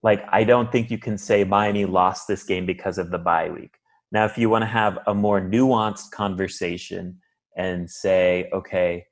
Like, 0.03 0.25
I 0.29 0.43
don't 0.43 0.71
think 0.71 0.91
you 0.91 0.97
can 0.97 1.17
say 1.17 1.43
Miami 1.43 1.85
lost 1.85 2.27
this 2.27 2.43
game 2.43 2.65
because 2.65 2.97
of 2.97 3.11
the 3.11 3.17
bye 3.17 3.49
week. 3.49 3.75
Now, 4.11 4.25
if 4.25 4.37
you 4.37 4.49
want 4.49 4.61
to 4.63 4.67
have 4.67 4.99
a 5.07 5.13
more 5.13 5.41
nuanced 5.41 6.11
conversation 6.11 7.19
and 7.57 7.89
say, 7.89 8.49
okay, 8.53 9.05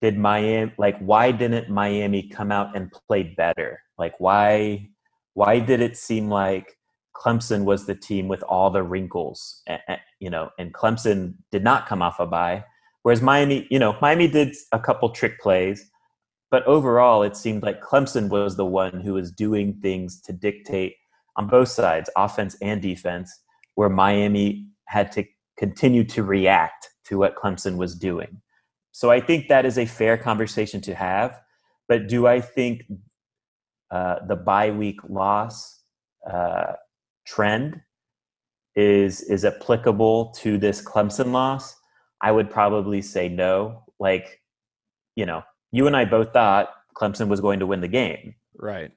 did 0.00 0.18
Miami 0.18 0.72
like 0.78 0.98
why 0.98 1.30
didn't 1.30 1.70
Miami 1.70 2.28
come 2.28 2.50
out 2.50 2.76
and 2.76 2.90
play 2.90 3.22
better? 3.22 3.80
Like, 3.98 4.14
why 4.18 4.88
why 5.34 5.60
did 5.60 5.80
it 5.80 5.96
seem 5.96 6.28
like 6.28 6.76
Clemson 7.14 7.64
was 7.64 7.86
the 7.86 7.94
team 7.94 8.28
with 8.28 8.42
all 8.44 8.70
the 8.70 8.82
wrinkles, 8.82 9.62
you 10.20 10.30
know, 10.30 10.50
and 10.58 10.72
Clemson 10.72 11.34
did 11.50 11.62
not 11.62 11.86
come 11.86 12.02
off 12.02 12.20
a 12.20 12.26
bye, 12.26 12.64
Whereas 13.02 13.20
Miami, 13.20 13.66
you 13.70 13.78
know, 13.78 13.96
Miami 14.00 14.28
did 14.28 14.54
a 14.70 14.78
couple 14.78 15.10
trick 15.10 15.40
plays, 15.40 15.90
but 16.50 16.64
overall 16.66 17.22
it 17.22 17.36
seemed 17.36 17.62
like 17.62 17.82
Clemson 17.82 18.28
was 18.28 18.56
the 18.56 18.64
one 18.64 19.00
who 19.00 19.14
was 19.14 19.32
doing 19.32 19.74
things 19.82 20.20
to 20.22 20.32
dictate 20.32 20.94
on 21.36 21.48
both 21.48 21.68
sides, 21.68 22.10
offense 22.16 22.56
and 22.62 22.80
defense, 22.80 23.40
where 23.74 23.88
Miami 23.88 24.68
had 24.86 25.10
to 25.12 25.24
continue 25.56 26.04
to 26.04 26.22
react 26.22 26.90
to 27.04 27.18
what 27.18 27.34
Clemson 27.34 27.76
was 27.76 27.94
doing. 27.94 28.40
So 28.92 29.10
I 29.10 29.20
think 29.20 29.48
that 29.48 29.66
is 29.66 29.78
a 29.78 29.86
fair 29.86 30.16
conversation 30.16 30.80
to 30.82 30.94
have. 30.94 31.40
But 31.88 32.08
do 32.08 32.26
I 32.26 32.40
think 32.40 32.84
uh, 33.90 34.16
the 34.28 34.36
bye 34.36 34.70
week 34.70 35.00
loss 35.08 35.80
uh, 36.30 36.74
trend 37.24 37.80
is 38.74 39.20
is 39.22 39.44
applicable 39.44 40.30
to 40.38 40.58
this 40.58 40.82
Clemson 40.82 41.32
loss? 41.32 41.76
I 42.20 42.30
would 42.32 42.50
probably 42.50 43.02
say 43.02 43.28
no. 43.28 43.82
Like, 43.98 44.40
you 45.16 45.26
know, 45.26 45.42
you 45.72 45.86
and 45.86 45.96
I 45.96 46.04
both 46.04 46.32
thought 46.32 46.70
Clemson 46.94 47.28
was 47.28 47.40
going 47.40 47.58
to 47.60 47.66
win 47.66 47.80
the 47.80 47.88
game. 47.88 48.34
Right. 48.56 48.92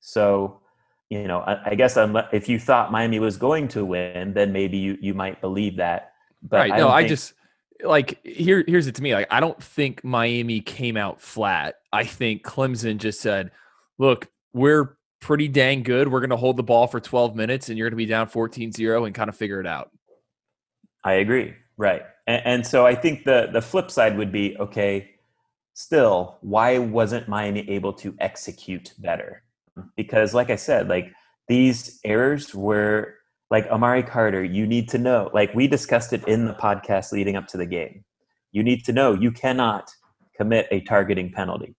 So, 0.00 0.60
you 1.10 1.28
know, 1.28 1.40
I, 1.40 1.70
I 1.70 1.74
guess 1.74 1.96
if 2.32 2.48
you 2.48 2.58
thought 2.58 2.90
Miami 2.90 3.18
was 3.18 3.36
going 3.36 3.68
to 3.68 3.84
win, 3.84 4.32
then 4.32 4.52
maybe 4.52 4.78
you, 4.78 4.98
you 5.00 5.14
might 5.14 5.40
believe 5.40 5.76
that. 5.76 6.12
But 6.42 6.58
right. 6.58 6.72
I 6.72 6.78
no, 6.78 6.88
I 6.88 7.06
just 7.06 7.34
like 7.82 8.18
here. 8.24 8.64
Here's 8.66 8.86
it 8.86 8.94
to 8.96 9.02
me. 9.02 9.14
Like, 9.14 9.28
I 9.30 9.40
don't 9.40 9.62
think 9.62 10.04
Miami 10.04 10.60
came 10.60 10.96
out 10.96 11.20
flat. 11.20 11.76
I 11.92 12.04
think 12.04 12.42
Clemson 12.42 12.98
just 12.98 13.20
said, 13.20 13.50
"Look, 13.98 14.30
we're 14.52 14.96
pretty 15.24 15.48
dang 15.48 15.82
good. 15.82 16.08
We're 16.08 16.20
going 16.20 16.30
to 16.30 16.36
hold 16.36 16.58
the 16.58 16.62
ball 16.62 16.86
for 16.86 17.00
12 17.00 17.34
minutes, 17.34 17.70
and 17.70 17.78
you're 17.78 17.88
going 17.88 17.98
to 17.98 18.04
be 18.04 18.06
down 18.06 18.28
14-0 18.28 19.06
and 19.06 19.14
kind 19.14 19.28
of 19.28 19.36
figure 19.36 19.58
it 19.58 19.66
out." 19.66 19.90
I 21.02 21.14
agree. 21.14 21.54
Right. 21.76 22.02
And, 22.26 22.42
and 22.44 22.66
so 22.66 22.86
I 22.86 22.94
think 22.94 23.24
the 23.24 23.48
the 23.52 23.62
flip 23.62 23.90
side 23.90 24.16
would 24.16 24.30
be 24.30 24.56
okay. 24.58 25.10
Still, 25.72 26.38
why 26.42 26.78
wasn't 26.78 27.26
Miami 27.26 27.68
able 27.68 27.92
to 27.94 28.14
execute 28.20 28.92
better? 28.98 29.42
Because, 29.96 30.34
like 30.34 30.50
I 30.50 30.56
said, 30.56 30.88
like 30.88 31.10
these 31.48 31.98
errors 32.04 32.54
were 32.54 33.14
like 33.50 33.66
Amari 33.66 34.02
Carter. 34.02 34.44
You 34.44 34.66
need 34.66 34.88
to 34.90 34.98
know. 34.98 35.30
Like 35.32 35.54
we 35.54 35.66
discussed 35.66 36.12
it 36.12 36.26
in 36.28 36.46
the 36.46 36.54
podcast 36.54 37.12
leading 37.12 37.36
up 37.36 37.48
to 37.48 37.56
the 37.56 37.66
game. 37.66 38.04
You 38.52 38.62
need 38.62 38.84
to 38.84 38.92
know 38.92 39.14
you 39.14 39.32
cannot 39.32 39.90
commit 40.36 40.68
a 40.70 40.80
targeting 40.82 41.32
penalty. 41.32 41.74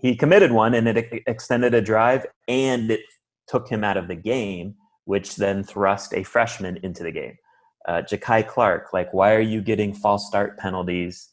He 0.00 0.16
committed 0.16 0.52
one, 0.52 0.74
and 0.74 0.86
it 0.86 1.22
extended 1.26 1.74
a 1.74 1.80
drive, 1.80 2.26
and 2.46 2.90
it 2.90 3.00
took 3.46 3.68
him 3.68 3.82
out 3.82 3.96
of 3.96 4.08
the 4.08 4.14
game, 4.14 4.74
which 5.04 5.36
then 5.36 5.64
thrust 5.64 6.14
a 6.14 6.22
freshman 6.22 6.78
into 6.82 7.02
the 7.02 7.12
game 7.12 7.36
uh, 7.88 8.02
Jakai 8.02 8.46
Clark, 8.46 8.92
like, 8.92 9.12
why 9.14 9.34
are 9.34 9.40
you 9.40 9.62
getting 9.62 9.94
false 9.94 10.26
start 10.26 10.58
penalties 10.58 11.30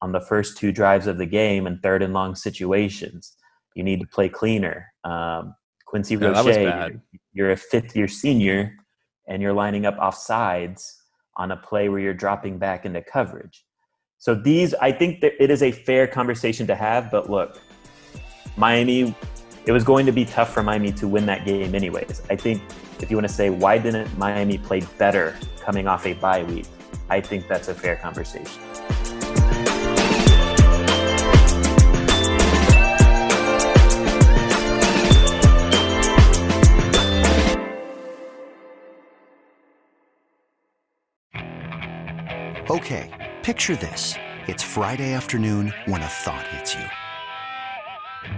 on 0.00 0.12
the 0.12 0.20
first 0.20 0.56
two 0.56 0.70
drives 0.70 1.08
of 1.08 1.18
the 1.18 1.26
game 1.26 1.66
and 1.66 1.82
third 1.82 2.02
and 2.02 2.14
long 2.14 2.36
situations? 2.36 3.36
You 3.74 3.82
need 3.82 4.00
to 4.00 4.06
play 4.06 4.28
cleaner. 4.28 4.86
Um, 5.02 5.54
Quincy 5.86 6.14
yeah, 6.14 6.28
Roche, 6.28 6.56
you're, 6.56 7.02
you're 7.32 7.52
a 7.52 7.56
fifth 7.56 7.96
year 7.96 8.06
senior 8.06 8.76
and 9.26 9.42
you're 9.42 9.52
lining 9.52 9.86
up 9.86 9.98
off 9.98 10.16
sides 10.16 11.02
on 11.36 11.50
a 11.50 11.56
play 11.56 11.88
where 11.88 11.98
you're 11.98 12.14
dropping 12.14 12.58
back 12.58 12.86
into 12.86 13.02
coverage. 13.02 13.64
So 14.18 14.34
these, 14.34 14.74
I 14.74 14.92
think 14.92 15.20
that 15.22 15.32
it 15.42 15.50
is 15.50 15.62
a 15.62 15.72
fair 15.72 16.06
conversation 16.06 16.66
to 16.68 16.76
have. 16.76 17.10
But 17.10 17.28
look, 17.28 17.60
Miami, 18.58 19.14
it 19.66 19.72
was 19.72 19.84
going 19.84 20.04
to 20.04 20.10
be 20.10 20.24
tough 20.24 20.52
for 20.52 20.64
Miami 20.64 20.90
to 20.90 21.06
win 21.06 21.26
that 21.26 21.44
game 21.44 21.76
anyways. 21.76 22.22
I 22.28 22.34
think 22.34 22.60
if 23.00 23.08
you 23.08 23.16
want 23.16 23.28
to 23.28 23.32
say 23.32 23.50
why 23.50 23.78
didn't 23.78 24.18
Miami 24.18 24.58
play 24.58 24.82
better 24.98 25.36
coming 25.60 25.86
off 25.86 26.04
a 26.06 26.14
bye 26.14 26.42
week, 26.42 26.66
I 27.08 27.20
think 27.20 27.46
that's 27.46 27.68
a 27.68 27.74
fair 27.74 27.94
conversation. 27.94 28.60
Okay, 42.68 43.36
picture 43.44 43.76
this. 43.76 44.16
It's 44.48 44.64
Friday 44.64 45.12
afternoon 45.12 45.72
when 45.86 46.02
a 46.02 46.06
thought 46.06 46.46
hits 46.48 46.74
you. 46.74 46.97